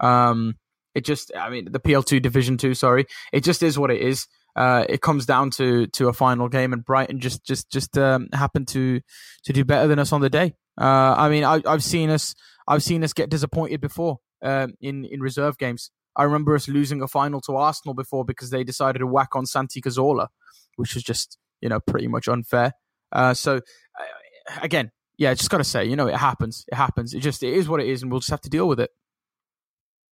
Um, 0.00 0.54
it 0.94 1.04
just, 1.04 1.32
I 1.36 1.50
mean, 1.50 1.70
the 1.70 1.80
PL2 1.80 2.22
Division 2.22 2.56
Two. 2.56 2.74
Sorry, 2.74 3.06
it 3.32 3.44
just 3.44 3.62
is 3.62 3.78
what 3.78 3.90
it 3.90 4.00
is. 4.00 4.26
Uh, 4.56 4.84
it 4.88 5.00
comes 5.00 5.26
down 5.26 5.50
to 5.50 5.86
to 5.88 6.08
a 6.08 6.12
final 6.12 6.48
game, 6.48 6.72
and 6.72 6.84
Brighton 6.84 7.20
just 7.20 7.44
just 7.44 7.70
just 7.70 7.96
um, 7.96 8.28
happened 8.32 8.68
to 8.68 9.00
to 9.44 9.52
do 9.52 9.64
better 9.64 9.86
than 9.86 9.98
us 9.98 10.12
on 10.12 10.20
the 10.20 10.30
day. 10.30 10.54
Uh, 10.80 11.14
I 11.16 11.28
mean, 11.28 11.44
I, 11.44 11.60
have 11.66 11.84
seen 11.84 12.10
us 12.10 12.34
I've 12.66 12.82
seen 12.82 13.04
us 13.04 13.12
get 13.12 13.30
disappointed 13.30 13.80
before 13.80 14.18
um, 14.42 14.74
in 14.80 15.04
in 15.04 15.20
reserve 15.20 15.58
games. 15.58 15.90
I 16.16 16.24
remember 16.24 16.54
us 16.54 16.68
losing 16.68 17.02
a 17.02 17.08
final 17.08 17.40
to 17.42 17.56
Arsenal 17.56 17.94
before 17.94 18.24
because 18.24 18.50
they 18.50 18.64
decided 18.64 18.98
to 18.98 19.06
whack 19.06 19.36
on 19.36 19.46
Santi 19.46 19.80
Cazorla, 19.80 20.28
which 20.76 20.94
was 20.94 21.04
just 21.04 21.38
you 21.60 21.68
know 21.68 21.80
pretty 21.80 22.08
much 22.08 22.28
unfair. 22.28 22.72
Uh, 23.12 23.34
so 23.34 23.56
uh, 23.56 24.60
again, 24.62 24.90
yeah, 25.18 25.34
just 25.34 25.50
got 25.50 25.58
to 25.58 25.64
say, 25.64 25.84
you 25.84 25.96
know, 25.96 26.06
it 26.06 26.16
happens. 26.16 26.64
It 26.68 26.74
happens. 26.74 27.12
It 27.12 27.20
just 27.20 27.42
it 27.42 27.52
is 27.52 27.68
what 27.68 27.80
it 27.80 27.88
is, 27.88 28.02
and 28.02 28.10
we'll 28.10 28.20
just 28.20 28.30
have 28.30 28.40
to 28.42 28.50
deal 28.50 28.66
with 28.66 28.80
it. 28.80 28.90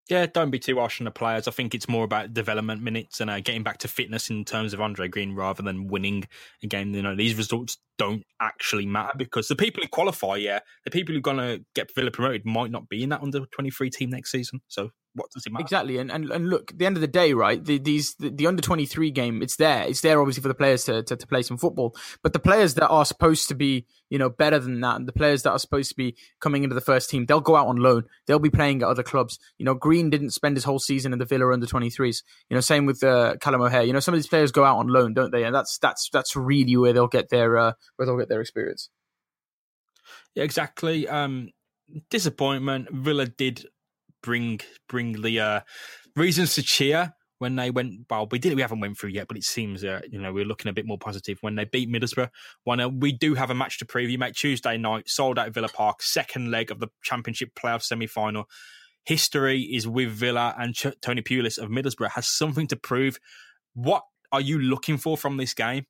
Yeah, 0.09 0.27
don't 0.27 0.51
be 0.51 0.61
too 0.61 0.77
harsh 0.77 1.01
on 1.01 1.07
the 1.07 1.11
players. 1.11 1.49
I 1.49 1.51
think 1.51 1.75
it's 1.75 1.89
more 1.89 2.05
about 2.05 2.33
development 2.33 2.81
minutes 2.81 3.21
and 3.21 3.29
uh, 3.29 3.41
getting 3.41 3.65
back 3.65 3.79
to 3.79 3.89
fitness 3.89 4.31
in 4.31 4.45
terms 4.45 4.73
of 4.73 4.81
Andre 4.81 5.09
Green 5.09 5.35
rather 5.35 5.65
than 5.65 5.89
winning 5.89 6.29
a 6.63 6.69
game. 6.69 6.95
You 6.95 7.03
know, 7.03 7.17
these 7.17 7.35
results 7.35 7.79
don't 7.99 8.23
actually 8.41 8.87
matter 8.87 9.15
because 9.17 9.49
the 9.49 9.57
people 9.57 9.83
who 9.83 9.89
qualify, 9.89 10.37
yeah, 10.37 10.61
the 10.85 10.93
people 10.93 11.13
who 11.13 11.19
are 11.19 11.23
going 11.23 11.39
to 11.39 11.65
get 11.75 11.93
Villa 11.93 12.13
promoted 12.13 12.47
might 12.47 12.71
not 12.71 12.89
be 12.89 13.03
in 13.03 13.09
that 13.09 13.23
under 13.23 13.41
23 13.47 13.91
team 13.91 14.11
next 14.11 14.31
season. 14.31 14.61
So 14.69 14.91
what 15.17 15.31
does 15.33 15.45
it 15.47 15.53
matter? 15.53 15.63
Exactly, 15.63 15.99
and 15.99 16.13
and, 16.13 16.31
and 16.31 16.49
look, 16.49 16.71
at 16.71 16.79
the 16.79 16.87
end 16.87 16.97
of 16.97 17.01
the 17.01 17.09
day, 17.09 17.33
right? 17.33 17.63
The, 17.65 17.79
these 17.79 18.15
the, 18.15 18.31
the 18.31 18.47
under 18.47 18.63
twenty 18.63 18.87
three 18.87 19.11
game, 19.11 19.43
it's 19.43 19.57
there. 19.57 19.83
It's 19.83 20.03
there 20.03 20.21
obviously 20.21 20.43
for 20.43 20.49
the 20.49 20.55
players 20.55 20.85
to, 20.85 21.03
to, 21.03 21.17
to 21.17 21.27
play 21.27 21.43
some 21.43 21.57
football, 21.57 21.97
but 22.23 22.33
the 22.33 22.39
players 22.39 22.75
that 22.75 22.89
are 22.89 23.05
supposed 23.05 23.49
to 23.49 23.55
be 23.55 23.87
you 24.11 24.19
know 24.19 24.29
better 24.29 24.59
than 24.59 24.81
that, 24.83 24.97
and 24.97 25.09
the 25.09 25.13
players 25.13 25.43
that 25.43 25.51
are 25.51 25.59
supposed 25.59 25.91
to 25.91 25.97
be 25.97 26.17
coming 26.41 26.63
into 26.63 26.75
the 26.75 26.81
first 26.81 27.11
team, 27.11 27.27
they'll 27.27 27.41
go 27.41 27.57
out 27.57 27.67
on 27.67 27.77
loan. 27.77 28.05
They'll 28.27 28.39
be 28.39 28.51
playing 28.51 28.83
at 28.83 28.89
other 28.89 29.03
clubs. 29.03 29.39
You 29.59 29.65
know, 29.65 29.75
Green 29.75 30.11
didn't 30.11 30.31
spend 30.31 30.57
his 30.57 30.65
whole 30.65 30.79
season 30.79 31.13
in 31.13 31.19
the 31.19 31.25
Villa 31.25 31.53
under 31.53 31.67
twenty 31.67 31.91
threes. 31.91 32.23
You 32.49 32.55
know, 32.55 32.61
same 32.61 32.87
with 32.87 33.03
uh, 33.03 33.37
Callum 33.41 33.63
O'Hare. 33.63 33.83
You 33.85 33.93
know, 33.93 34.01
some 34.01 34.15
of 34.15 34.19
these 34.19 34.29
players 34.29 34.53
go 34.53 34.65
out 34.65 34.79
on 34.79 34.89
loan, 34.89 35.15
don't 35.15 35.33
they? 35.33 35.45
And 35.45 35.55
that's 35.55 35.79
that's 35.79 36.09
that's 36.13 36.37
really 36.37 36.77
where 36.77 36.93
they'll 36.93 37.09
get 37.09 37.31
their 37.31 37.57
uh, 37.57 37.73
where 37.97 38.07
they'll 38.07 38.19
get 38.19 38.29
their 38.29 38.41
experience. 38.41 38.91
Yeah, 40.35 40.45
exactly. 40.45 41.09
Um, 41.09 41.51
disappointment. 42.11 42.89
Villa 42.93 43.27
did 43.27 43.67
bring 44.23 44.61
bring 44.89 45.23
the 45.23 45.41
uh, 45.41 45.61
reasons 46.15 46.55
to 46.55 46.63
cheer 46.63 47.15
when 47.39 47.57
they 47.57 47.71
went. 47.71 48.07
Well, 48.11 48.29
we 48.31 48.39
didn't. 48.39 48.57
We 48.57 48.63
haven't 48.63 48.81
went 48.81 48.99
through 48.99 49.11
yet, 49.11 49.29
but 49.29 49.37
it 49.37 49.45
seems 49.45 49.85
uh, 49.85 50.01
you 50.11 50.21
know 50.21 50.33
we're 50.33 50.45
looking 50.45 50.69
a 50.69 50.75
bit 50.75 50.87
more 50.87 50.99
positive 50.99 51.39
when 51.41 51.55
they 51.55 51.65
beat 51.65 51.91
Middlesbrough. 51.91 52.31
One, 52.65 53.01
we 53.01 53.13
do 53.13 53.35
have 53.35 53.51
a 53.51 53.55
match 53.55 53.79
to 53.79 53.85
preview, 53.85 54.19
mate. 54.19 54.37
Tuesday 54.37 54.77
night, 54.77 55.09
sold 55.09 55.39
out 55.39 55.53
Villa 55.53 55.69
Park, 55.69 56.03
second 56.03 56.51
leg 56.51 56.71
of 56.71 56.81
the 56.81 56.89
Championship 57.03 57.51
playoff 57.55 57.83
semi 57.83 58.07
final. 58.07 58.49
History 59.05 59.63
is 59.63 59.87
with 59.87 60.11
Villa 60.11 60.55
and 60.59 60.75
Ch- 60.75 61.01
Tony 61.01 61.23
Pulis 61.23 61.59
of 61.59 61.71
Middlesbrough 61.71 62.11
has 62.11 62.27
something 62.27 62.67
to 62.69 62.77
prove. 62.77 63.19
What 63.75 64.03
are 64.33 64.41
you 64.41 64.59
looking 64.59 64.99
for 64.99 65.17
from 65.17 65.37
this 65.37 65.55
game? 65.55 65.87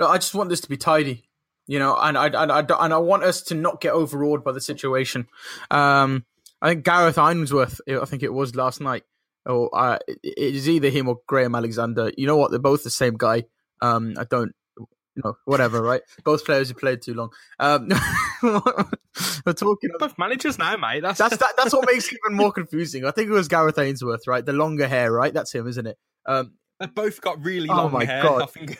No, 0.00 0.08
I 0.08 0.18
just 0.18 0.34
want 0.34 0.50
this 0.50 0.60
to 0.62 0.68
be 0.68 0.76
tidy 0.76 1.26
you 1.66 1.78
know, 1.78 1.96
and 1.96 2.16
I, 2.16 2.26
and 2.26 2.52
I, 2.52 2.60
and 2.60 2.94
I 2.94 2.98
want 2.98 3.24
us 3.24 3.42
to 3.42 3.54
not 3.54 3.80
get 3.80 3.92
overawed 3.92 4.44
by 4.44 4.52
the 4.52 4.60
situation. 4.60 5.26
Um, 5.70 6.24
I 6.62 6.70
think 6.70 6.84
Gareth 6.84 7.18
Ainsworth, 7.18 7.80
I 7.88 8.04
think 8.04 8.22
it 8.22 8.32
was 8.32 8.54
last 8.54 8.80
night, 8.80 9.04
or 9.44 9.70
uh, 9.76 9.98
it 10.06 10.36
is 10.36 10.68
either 10.68 10.88
him 10.88 11.08
or 11.08 11.18
Graham 11.26 11.54
Alexander. 11.54 12.10
You 12.16 12.26
know 12.26 12.36
what? 12.36 12.50
They're 12.50 12.60
both 12.60 12.82
the 12.82 12.90
same 12.90 13.16
guy. 13.16 13.44
Um, 13.82 14.14
I 14.18 14.24
don't, 14.24 14.52
you 14.78 15.22
know, 15.24 15.36
whatever, 15.44 15.80
right? 15.82 16.02
Both 16.24 16.44
players 16.44 16.68
who 16.68 16.74
played 16.74 17.00
too 17.02 17.14
long. 17.14 17.30
Um, 17.58 17.88
we're 18.42 19.52
talking 19.54 19.90
both 19.98 20.18
managers 20.18 20.58
now, 20.58 20.76
mate. 20.76 21.00
That's 21.00 21.18
that's 21.18 21.38
that, 21.38 21.54
that's 21.56 21.72
what 21.72 21.86
makes 21.90 22.12
it 22.12 22.18
even 22.26 22.36
more 22.36 22.52
confusing. 22.52 23.06
I 23.06 23.12
think 23.12 23.28
it 23.28 23.32
was 23.32 23.48
Gareth 23.48 23.78
Ainsworth, 23.78 24.26
right? 24.26 24.44
The 24.44 24.52
longer 24.52 24.86
hair, 24.86 25.10
right? 25.10 25.32
That's 25.32 25.54
him, 25.54 25.66
isn't 25.66 25.86
it? 25.86 25.96
Um, 26.26 26.52
they 26.80 26.86
both 26.86 27.20
got 27.22 27.42
really 27.42 27.68
oh 27.70 27.76
long 27.76 27.86
oh 27.86 27.90
my 27.90 28.04
hair. 28.04 28.22
God. 28.22 28.42
I 28.42 28.46
think 28.46 28.78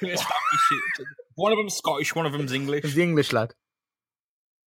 one 1.36 1.52
of 1.52 1.58
them's 1.58 1.74
Scottish, 1.74 2.14
one 2.14 2.26
of 2.26 2.32
them's 2.32 2.52
English. 2.52 2.84
It's 2.84 2.94
the 2.94 3.02
English 3.02 3.32
lad. 3.32 3.54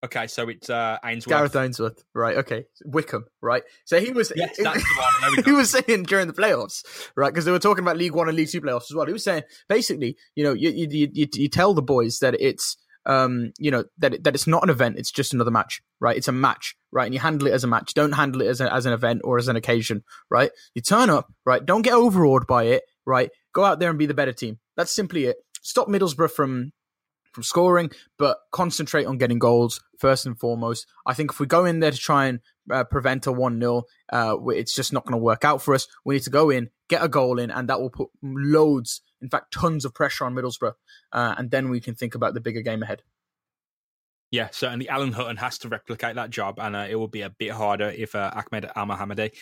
Okay, 0.05 0.29
so 0.29 0.49
it's 0.49 0.71
uh, 0.71 0.99
Ainsworth. 1.05 1.37
Gareth 1.37 1.57
Ainsworth, 1.57 2.05
right? 2.15 2.37
Okay, 2.39 2.67
Wycombe, 2.85 3.25
right? 3.43 3.65
So 3.85 3.99
he 3.99 4.13
was, 4.13 4.33
yes, 4.37 4.57
that's 4.57 4.81
the 4.81 5.33
one. 5.33 5.43
he 5.45 5.51
was 5.51 5.71
saying 5.71 6.05
during 6.05 6.29
the 6.29 6.33
playoffs, 6.33 6.85
right? 7.17 7.33
Because 7.33 7.45
they 7.45 7.51
were 7.51 7.59
talking 7.59 7.83
about 7.83 7.97
League 7.97 8.15
One 8.15 8.29
and 8.29 8.37
League 8.37 8.49
Two 8.49 8.61
playoffs 8.61 8.91
as 8.91 8.95
well. 8.95 9.07
He 9.07 9.13
was 9.13 9.25
saying 9.25 9.43
basically, 9.69 10.17
you 10.37 10.45
know, 10.45 10.53
you 10.53 10.71
you, 10.71 11.09
you, 11.13 11.27
you 11.33 11.49
tell 11.49 11.75
the 11.75 11.83
boys 11.83 12.21
that 12.21 12.37
it's 12.39 12.77
um, 13.07 13.53
you 13.59 13.73
know 13.73 13.85
that 13.99 14.15
it, 14.15 14.25
that 14.25 14.37
it's 14.37 14.47
not 14.47 14.63
an 14.63 14.71
event; 14.71 14.99
it's 14.99 15.11
just 15.11 15.35
another 15.35 15.51
match, 15.51 15.81
right? 15.99 16.17
It's 16.17 16.29
a 16.29 16.33
match, 16.33 16.77
right? 16.93 17.07
And 17.07 17.15
you 17.15 17.19
handle 17.19 17.49
it 17.49 17.53
as 17.53 17.65
a 17.65 17.69
match. 17.69 17.93
Don't 17.95 18.13
handle 18.13 18.43
it 18.43 18.47
as 18.47 18.61
a, 18.61 18.73
as 18.73 18.87
an 18.87 18.93
event 18.93 19.23
or 19.25 19.37
as 19.37 19.49
an 19.49 19.57
occasion, 19.57 20.05
right? 20.31 20.53
You 20.75 20.83
turn 20.83 21.11
up, 21.11 21.33
right? 21.45 21.65
Don't 21.65 21.83
get 21.83 21.95
overawed 21.95 22.47
by 22.47 22.65
it, 22.65 22.85
right? 23.05 23.31
Go 23.53 23.65
out 23.65 23.81
there 23.81 23.91
and 23.91 23.99
be 23.99 24.07
the 24.07 24.15
better 24.15 24.33
team. 24.33 24.61
That's 24.77 24.95
simply 24.95 25.25
it. 25.25 25.39
Stop 25.63 25.89
Middlesbrough 25.89 26.31
from 26.31 26.71
from 27.33 27.43
scoring, 27.43 27.91
but 28.19 28.38
concentrate 28.51 29.05
on 29.05 29.19
getting 29.19 29.38
goals 29.38 29.81
first 29.99 30.27
and 30.27 30.38
foremost. 30.38 30.87
I 31.07 31.14
think 31.14 31.33
if 31.33 31.41
we 31.41 31.47
go 31.47 31.64
in 31.64 31.81
there 31.81 31.91
to 31.91 31.97
try 31.97 32.27
and 32.27 32.41
uh, 32.71 32.85
prevent 32.85 33.27
a 33.27 33.33
1 33.33 33.61
0, 33.61 33.83
uh, 34.12 34.37
it's 34.49 34.75
just 34.75 34.93
not 34.93 35.05
going 35.05 35.19
to 35.19 35.25
work 35.25 35.45
out 35.45 35.62
for 35.62 35.75
us. 35.75 35.87
We 36.05 36.14
need 36.17 36.25
to 36.25 36.31
go 36.31 36.51
in, 36.51 36.71
get 36.88 37.03
a 37.03 37.09
goal 37.09 37.38
in, 37.38 37.51
and 37.51 37.69
that 37.69 37.81
will 37.81 37.91
put 37.91 38.11
loads, 38.23 39.03
in 39.21 39.29
fact, 39.29 39.53
tons 39.53 39.85
of 39.85 39.95
pressure 39.95 40.25
on 40.25 40.35
Middlesbrough. 40.35 40.75
Uh, 41.12 41.35
and 41.38 41.51
then 41.51 41.71
we 41.71 41.81
can 41.81 41.95
think 41.95 42.14
about 42.14 42.35
the 42.35 42.41
bigger 42.41 42.62
game 42.62 42.83
ahead. 42.83 43.03
Yeah, 44.31 44.49
certainly 44.51 44.88
Alan 44.88 45.12
Hutton 45.12 45.38
has 45.38 45.57
to 45.59 45.69
replicate 45.69 46.17
that 46.17 46.31
job, 46.31 46.59
and 46.59 46.77
uh, 46.77 46.87
it 46.88 46.97
will 46.97 47.09
be 47.09 47.23
a 47.23 47.31
bit 47.31 47.53
harder 47.53 47.88
if 47.88 48.14
uh, 48.14 48.31
Ahmed 48.35 48.71
Elmohamady 48.77 49.33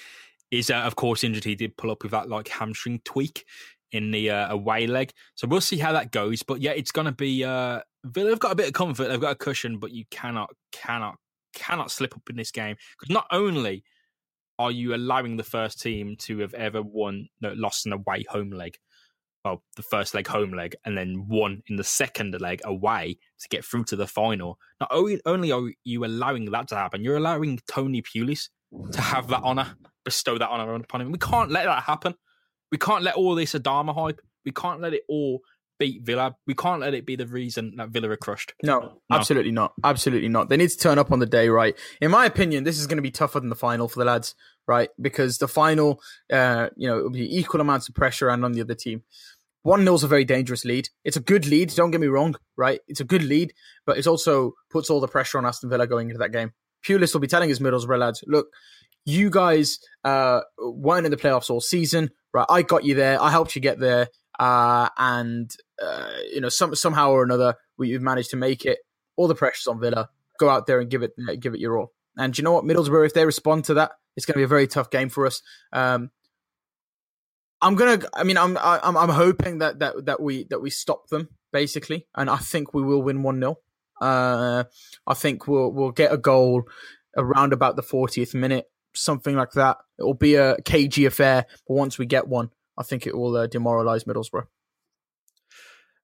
is, 0.53 0.70
uh, 0.70 0.77
of 0.77 0.94
course, 0.94 1.25
injured. 1.25 1.42
He 1.42 1.57
did 1.57 1.77
pull 1.77 1.90
up 1.90 2.05
with 2.05 2.12
that 2.12 2.29
like 2.29 2.49
hamstring 2.49 3.01
tweak 3.05 3.44
in 3.92 4.11
the 4.11 4.31
uh, 4.31 4.53
away 4.53 4.87
leg. 4.87 5.12
So 5.35 5.46
we'll 5.46 5.61
see 5.61 5.79
how 5.79 5.92
that 5.92 6.12
goes. 6.12 6.42
But 6.42 6.61
yeah, 6.61 6.72
it's 6.72 6.92
going 6.92 7.07
to 7.07 7.12
be 7.12 7.44
uh, 7.44 7.81
Villa 8.05 8.31
have 8.31 8.40
got 8.40 8.53
a 8.53 8.57
bit 8.57 8.68
of 8.68 8.72
comfort. 8.72 9.09
They've 9.09 9.20
got 9.20 9.33
a 9.33 9.37
cushion, 9.37 9.79
but 9.79 9.92
you 9.92 10.05
cannot, 10.11 10.51
cannot, 10.72 11.16
cannot 11.55 11.90
slip 11.90 12.14
up 12.14 12.29
in 12.31 12.37
this 12.37 12.51
game 12.51 12.77
because 12.99 13.12
not 13.12 13.27
only 13.31 13.85
are 14.59 14.70
you 14.70 14.94
allowing 14.94 15.37
the 15.37 15.42
first 15.42 15.81
team 15.81 16.16
to 16.20 16.38
have 16.38 16.55
ever 16.55 16.83
won, 16.83 17.29
no, 17.40 17.53
lost 17.55 17.87
an 17.87 17.92
away 17.92 18.25
home 18.29 18.51
leg, 18.51 18.77
well, 19.44 19.62
the 19.77 19.83
first 19.83 20.14
leg 20.14 20.27
home 20.27 20.53
leg, 20.53 20.75
and 20.85 20.96
then 20.96 21.25
one 21.29 21.62
in 21.68 21.77
the 21.77 21.85
second 21.85 22.40
leg 22.40 22.61
away 22.64 23.16
to 23.40 23.49
get 23.49 23.64
through 23.64 23.85
to 23.85 23.96
the 23.96 24.07
final. 24.07 24.59
Not 24.81 24.90
only 24.92 25.53
are 25.53 25.70
you 25.85 26.05
allowing 26.05 26.51
that 26.51 26.68
to 26.68 26.77
happen, 26.77 27.05
you're 27.05 27.16
allowing 27.16 27.61
Tony 27.70 28.03
Pulis 28.03 28.49
to 28.92 29.01
have 29.01 29.29
that 29.29 29.42
honour, 29.42 29.77
bestow 30.05 30.38
that 30.38 30.49
honour 30.49 30.75
upon 30.75 31.01
him. 31.01 31.12
We 31.12 31.18
can't 31.18 31.51
let 31.51 31.66
that 31.66 31.85
happen. 31.85 32.14
We 32.70 32.79
can't 32.79 33.02
let 33.02 33.14
all 33.14 33.35
this 33.35 33.55
Adama 33.55 33.94
hype. 33.94 34.20
We 34.44 34.52
can't 34.52 34.81
let 34.81 34.94
it 34.94 35.02
all 35.09 35.40
beat 35.79 36.02
Villa. 36.02 36.37
We 36.46 36.55
can't 36.55 36.81
let 36.81 36.94
it 36.94 37.07
be 37.07 37.16
the 37.16 37.26
reason 37.26 37.76
that 37.76 37.90
Villa 37.90 38.11
are 38.11 38.16
crushed. 38.16 38.55
No, 38.62 38.81
no, 38.81 39.16
absolutely 39.16 39.52
not. 39.52 39.72
Absolutely 39.85 40.29
not. 40.29 40.48
They 40.48 40.57
need 40.57 40.70
to 40.70 40.79
turn 40.79 40.98
up 40.98 41.12
on 41.12 41.18
the 41.18 41.26
day, 41.26 41.48
right? 41.48 41.76
In 42.00 42.11
my 42.11 42.26
opinion, 42.26 42.64
this 42.64 42.79
is 42.79 42.87
going 42.87 42.96
to 42.96 43.02
be 43.02 43.11
tougher 43.11 43.40
than 43.40 43.50
the 43.50 43.57
final 43.57 43.88
for 43.88 43.98
the 43.98 44.05
lads, 44.05 44.35
right? 44.66 44.90
Because 45.00 45.38
the 45.38 45.48
final, 45.48 46.00
uh, 46.33 46.70
you 46.76 46.88
know, 46.88 46.98
it'll 46.98 47.11
be 47.11 47.38
equal 47.38 47.61
amounts 47.61 47.88
of 47.88 47.94
pressure 47.94 48.29
and 48.29 48.44
on 48.44 48.52
the 48.52 48.62
other 48.62 48.74
team. 48.74 49.02
One 49.62 49.85
nil's 49.85 50.05
a 50.05 50.09
very 50.09 50.24
dangerous 50.24 50.64
lead. 50.64 50.88
It's 51.05 51.16
a 51.16 51.20
good 51.20 51.46
lead. 51.46 51.70
Don't 51.70 51.90
get 51.90 52.00
me 52.00 52.07
wrong, 52.07 52.37
right? 52.57 52.81
It's 52.87 53.00
a 53.00 53.05
good 53.05 53.24
lead, 53.24 53.52
but 53.85 53.98
it 53.98 54.07
also 54.07 54.52
puts 54.70 54.90
all 54.90 55.00
the 55.00 55.09
pressure 55.09 55.38
on 55.38 55.46
Aston 55.46 55.70
Villa 55.70 55.87
going 55.88 56.09
into 56.09 56.18
that 56.18 56.31
game. 56.31 56.52
Pulis 56.87 57.12
will 57.12 57.20
be 57.20 57.26
telling 57.26 57.48
his 57.48 57.59
Middlesbrough 57.59 57.98
lads, 57.98 58.22
look, 58.29 58.46
you 59.05 59.29
guys 59.29 59.81
uh, 60.05 60.40
weren't 60.59 61.07
in 61.07 61.11
the 61.11 61.16
playoffs 61.16 61.50
all 61.50 61.61
season, 61.61 62.11
right? 62.37 62.46
I 62.49 62.62
got 62.62 62.85
you 62.85 62.94
there. 62.94 63.20
I 63.20 63.31
helped 63.31 63.55
you 63.57 63.62
get 63.62 63.79
there, 63.81 64.09
uh, 64.38 64.88
and 64.96 65.55
uh, 65.83 66.11
you 66.33 66.40
know, 66.40 66.49
some 66.49 66.75
somehow 66.75 67.11
or 67.11 67.22
another, 67.22 67.57
we've 67.77 68.01
managed 68.01 68.31
to 68.31 68.37
make 68.37 68.64
it. 68.64 68.79
All 69.16 69.29
the 69.29 69.35
pressure's 69.35 69.66
on 69.66 69.81
Villa. 69.81 70.11
Go 70.38 70.49
out 70.49 70.66
there 70.66 70.81
and 70.81 70.90
give 70.90 71.03
it 71.03 71.12
give 71.40 71.55
it 71.55 71.61
your 71.61 71.79
all. 71.79 71.92
And 72.16 72.37
you 72.37 72.44
know 72.44 72.53
what, 72.53 72.64
Middlesbrough, 72.64 73.07
if 73.07 73.14
they 73.14 73.27
respond 73.27 73.64
to 73.66 73.75
that, 73.75 73.92
it's 74.16 74.25
going 74.25 74.35
to 74.35 74.38
be 74.38 74.44
a 74.44 74.49
very 74.49 74.66
tough 74.66 74.90
game 74.90 75.09
for 75.09 75.27
us. 75.27 75.42
Um, 75.72 76.11
I'm 77.61 77.75
gonna. 77.75 78.03
I 78.14 78.25
mean, 78.25 78.37
I'm. 78.37 78.57
I'm. 78.59 78.96
I'm 78.96 79.09
hoping 79.09 79.59
that 79.59 79.79
that 79.81 80.07
that 80.07 80.20
we 80.20 80.44
that 80.51 80.61
we 80.61 80.70
stop 80.70 81.09
them 81.09 81.29
basically, 81.53 82.07
and 82.14 82.29
I 82.29 82.37
think 82.37 82.75
we 82.75 82.83
will 82.83 83.03
win 83.03 83.22
one 83.22 83.40
0 83.40 83.57
uh, 84.01 84.64
I 85.07 85.14
think 85.14 85.49
we'll 85.49 85.72
we'll 85.72 85.92
get 85.92 86.12
a 86.12 86.18
goal 86.18 86.64
around 87.16 87.53
about 87.53 87.77
the 87.77 87.83
40th 87.83 88.35
minute, 88.35 88.66
something 88.98 89.37
like 89.37 89.52
that. 89.52 89.78
It 89.98 90.02
will 90.02 90.14
be 90.14 90.35
a 90.35 90.56
cagey 90.62 91.06
affair, 91.06 91.46
but 91.66 91.74
once 91.74 91.98
we 91.98 92.06
get 92.06 92.28
one, 92.28 92.50
I 92.78 92.82
think 92.82 93.06
it 93.06 93.16
will 93.16 93.37
uh, 93.37 93.46
demoralise 93.46 94.04
Middlesbrough. 94.04 94.46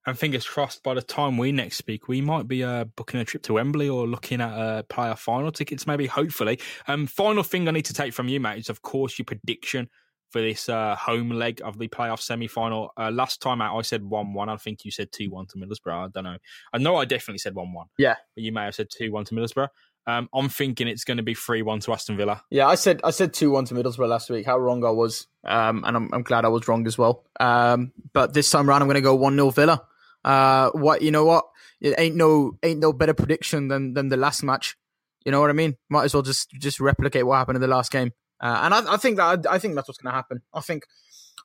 And 0.05 0.19
fingers 0.19 0.47
crossed, 0.47 0.83
by 0.83 0.95
the 0.95 1.03
time 1.03 1.39
we 1.39 1.53
next 1.53 1.77
speak, 1.77 2.09
we 2.09 2.21
might 2.21 2.49
be 2.49 2.65
uh, 2.65 2.85
booking 2.85 3.21
a 3.21 3.25
trip 3.25 3.45
to 3.45 3.53
Wembley 3.53 3.89
or 3.89 4.07
looking 4.09 4.41
at 4.41 4.53
uh, 4.53 4.83
player 4.85 5.15
final 5.15 5.53
tickets, 5.53 5.87
maybe, 5.87 6.07
hopefully. 6.07 6.59
Um, 6.89 7.07
final 7.07 7.45
thing 7.45 7.69
I 7.69 7.71
need 7.71 7.85
to 7.85 7.95
take 7.95 8.13
from 8.13 8.27
you, 8.27 8.41
mate, 8.41 8.59
is 8.59 8.69
of 8.69 8.83
course 8.83 9.17
your 9.19 9.27
prediction 9.27 9.89
for 10.33 10.41
this 10.41 10.69
uh, 10.69 10.97
home 10.97 11.31
leg 11.31 11.61
of 11.63 11.79
the 11.79 11.87
playoff 11.87 12.21
semi 12.21 12.49
final. 12.49 12.91
Uh, 12.97 13.11
last 13.13 13.41
time 13.41 13.61
out, 13.61 13.79
I 13.79 13.83
said 13.83 14.03
1 14.03 14.33
1. 14.33 14.49
I 14.49 14.57
think 14.57 14.85
you 14.85 14.91
said 14.91 15.13
2 15.13 15.31
1 15.31 15.47
to 15.49 15.59
Middlesbrough. 15.59 16.07
I 16.07 16.09
don't 16.13 16.25
know. 16.25 16.39
I 16.73 16.79
know 16.79 16.97
I 16.97 17.05
definitely 17.05 17.39
said 17.39 17.55
1 17.55 17.73
1. 17.73 17.87
Yeah. 17.99 18.17
But 18.35 18.43
you 18.43 18.51
may 18.51 18.65
have 18.65 18.75
said 18.75 18.89
2 18.91 19.13
1 19.13 19.27
to 19.27 19.35
Middlesbrough. 19.35 19.69
Um, 20.07 20.29
I'm 20.35 20.49
thinking 20.49 20.89
it's 20.89 21.05
going 21.05 21.19
to 21.19 21.23
be 21.23 21.35
3 21.35 21.63
1 21.63 21.81
to 21.81 21.93
Aston 21.93 22.17
Villa. 22.17 22.43
Yeah, 22.51 22.67
I 22.67 22.75
said 22.75 23.01
I 23.05 23.11
said 23.11 23.33
2 23.33 23.51
1 23.51 23.67
to 23.67 23.75
Middlesbrough 23.75 24.09
last 24.09 24.31
week. 24.31 24.47
How 24.47 24.59
wrong 24.59 24.85
I 24.85 24.91
was. 24.91 25.29
Um, 25.45 25.85
and 25.85 25.97
I'm, 25.97 26.11
I'm 26.13 26.23
glad 26.23 26.45
I 26.45 26.49
was 26.49 26.67
wrong 26.67 26.87
as 26.87 26.99
well. 26.99 27.25
Um, 27.39 27.93
but 28.13 28.35
this 28.35 28.51
time 28.51 28.69
around, 28.69 28.83
I'm 28.83 28.89
going 28.89 28.97
to 28.97 29.01
go 29.01 29.15
1 29.15 29.35
0 29.35 29.51
Villa. 29.51 29.83
Uh, 30.25 30.71
what, 30.71 31.03
you 31.03 31.11
know 31.11 31.25
what? 31.25 31.45
It 31.81 31.95
ain't 31.99 32.17
no 32.17 32.59
ain't 32.63 32.81
no 32.81 32.93
better 32.93 33.15
prediction 33.15 33.69
than 33.69 33.95
than 33.95 34.09
the 34.09 34.17
last 34.17 34.43
match. 34.43 34.77
You 35.25 35.33
know 35.33 35.41
what 35.41 35.51
I 35.51 35.55
mean? 35.55 35.77
Might 35.89 36.05
as 36.05 36.15
well 36.15 36.23
just 36.23 36.51
just 36.53 36.81
replicate 36.81 37.27
what 37.27 37.37
happened 37.39 37.57
in 37.57 37.63
the 37.63 37.69
last 37.69 37.91
game. 37.91 38.13
Uh, 38.41 38.61
and 38.63 38.75
I, 38.75 38.95
I, 38.95 38.97
think 38.97 39.19
that 39.19 39.47
I 39.49 39.59
think 39.59 39.77
that's 39.77 39.89
what's 39.89 39.99
going 39.99 40.13
to 40.13 40.17
happen. 40.17 40.43
I 40.53 40.61
think 40.61 40.85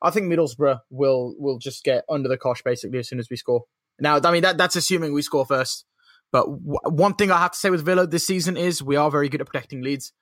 I 0.02 0.10
think 0.10 0.32
Middlesbrough 0.32 0.80
will 0.90 1.36
will 1.38 1.60
just 1.60 1.84
get 1.84 2.04
under 2.10 2.28
the 2.28 2.38
cosh 2.38 2.64
basically 2.64 3.00
as 3.00 3.08
soon 3.08 3.20
as 3.20 3.30
we 3.30 3.38
score. 3.38 3.64
Now, 4.00 4.20
I 4.24 4.32
mean 4.32 4.44
that 4.44 4.58
that's 4.58 4.76
assuming 4.76 5.14
we 5.14 5.22
score 5.22 5.46
first. 5.46 5.86
But 6.32 6.46
w- 6.46 6.80
one 6.86 7.16
thing 7.16 7.32
I 7.32 7.38
have 7.40 7.52
to 7.52 7.58
say 7.58 7.70
with 7.70 7.86
Villa 7.86 8.08
this 8.08 8.28
season 8.28 8.58
is 8.58 8.84
we 8.84 8.96
are 8.96 9.10
very 9.10 9.30
good 9.30 9.42
at 9.42 9.48
protecting 9.48 9.82
leads, 9.82 10.14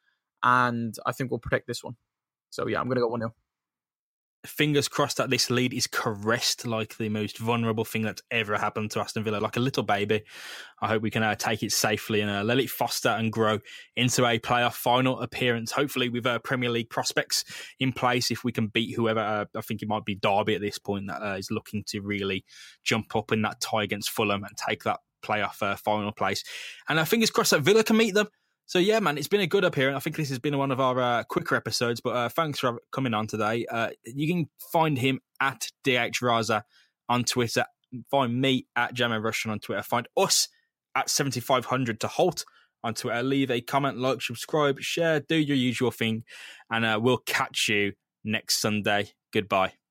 and 0.44 0.96
I 1.06 1.12
think 1.12 1.32
we'll 1.32 1.40
protect 1.40 1.68
this 1.68 1.84
one. 1.84 1.96
So 2.50 2.68
yeah, 2.68 2.80
I'm 2.80 2.86
going 2.86 2.96
to 2.96 3.02
go 3.02 3.08
one 3.08 3.22
0 3.22 3.34
fingers 4.46 4.88
crossed 4.88 5.18
that 5.18 5.30
this 5.30 5.50
lead 5.50 5.74
is 5.74 5.88
caressed 5.88 6.66
like 6.66 6.98
the 6.98 7.10
most 7.10 7.38
vulnerable 7.38 7.86
thing 7.86 8.04
that's 8.04 8.22
ever 8.32 8.58
happened 8.58 8.92
to 8.92 9.00
Aston 9.00 9.24
Villa, 9.24 9.38
like 9.38 9.58
a 9.58 9.62
little 9.62 9.84
baby. 9.84 10.24
I 10.82 10.88
hope 10.88 11.02
we 11.02 11.12
can 11.12 11.24
uh, 11.24 11.36
take 11.36 11.64
it 11.64 11.72
safely 11.72 12.22
and 12.22 12.30
uh, 12.30 12.44
let 12.44 12.60
it 12.60 12.70
foster 12.70 13.10
and 13.10 13.32
grow 13.32 13.60
into 13.96 14.26
a 14.26 14.40
playoff 14.40 14.74
final 14.74 15.20
appearance. 15.22 15.72
Hopefully, 15.72 16.10
with 16.10 16.26
uh, 16.26 16.40
Premier 16.40 16.70
League 16.70 16.90
prospects 16.90 17.44
in 17.80 17.92
place, 17.92 18.32
if 18.32 18.44
we 18.44 18.52
can 18.52 18.68
beat 18.68 18.96
whoever, 18.96 19.20
uh, 19.20 19.46
I 19.56 19.62
think 19.62 19.82
it 19.82 19.90
might 19.90 20.06
be 20.06 20.16
Derby 20.16 20.56
at 20.56 20.62
this 20.62 20.80
point 20.80 21.08
that 21.08 21.22
uh, 21.22 21.38
is 21.38 21.52
looking 21.52 21.84
to 21.88 22.02
really 22.02 22.46
jump 22.84 23.16
up 23.16 23.32
in 23.32 23.42
that 23.44 23.62
tie 23.62 23.84
against 23.84 24.10
Fulham 24.10 24.44
and 24.44 24.56
take 24.58 24.84
that 24.84 25.00
playoff 25.26 25.62
uh, 25.62 25.76
final 25.76 26.12
place. 26.12 26.44
And 26.90 27.00
uh, 27.00 27.06
fingers 27.06 27.32
crossed 27.32 27.52
that 27.52 27.62
Villa 27.62 27.84
can 27.84 27.98
meet 27.98 28.14
them. 28.14 28.28
So 28.68 28.80
yeah, 28.80 29.00
man, 29.00 29.18
it's 29.18 29.28
been 29.28 29.42
a 29.42 29.48
good 29.48 29.64
up 29.64 29.74
appearance. 29.74 29.98
I 29.98 30.00
think 30.00 30.16
this 30.16 30.30
has 30.30 30.40
been 30.40 30.58
one 30.58 30.72
of 30.72 30.80
our 30.80 31.00
uh, 31.00 31.24
quicker 31.24 31.56
episodes, 31.56 32.02
but 32.02 32.16
uh, 32.16 32.30
thanks 32.30 32.60
for 32.60 32.82
coming 32.92 33.14
on 33.14 33.28
today. 33.28 33.66
Uh, 33.70 33.90
you 34.06 34.28
can 34.28 34.50
find 34.72 34.98
him 34.98 35.20
at 35.40 35.68
DH 35.84 36.20
Raza 36.22 36.64
on 37.08 37.24
Twitter. 37.24 37.66
Find 38.10 38.42
me 38.42 38.68
at 38.76 38.94
Jammer 38.94 39.22
Russian 39.22 39.52
on 39.52 39.60
Twitter. 39.60 39.84
Find 39.84 40.08
us 40.18 40.48
at 40.96 41.10
7500 41.10 42.00
to 42.00 42.08
Holte 42.08 42.44
on 42.84 42.96
Twitter. 42.96 43.22
Leave 43.22 43.52
a 43.52 43.62
comment, 43.62 44.00
like, 44.00 44.22
subscribe, 44.22 44.80
share, 44.80 45.20
do 45.20 45.36
your 45.36 45.58
usual 45.58 45.92
thing, 45.92 46.24
and 46.72 46.86
uh, 46.86 47.00
we'll 47.02 47.18
catch 47.18 47.68
you 47.70 47.94
next 48.24 48.60
Sunday. 48.60 49.12
Goodbye. 49.32 49.85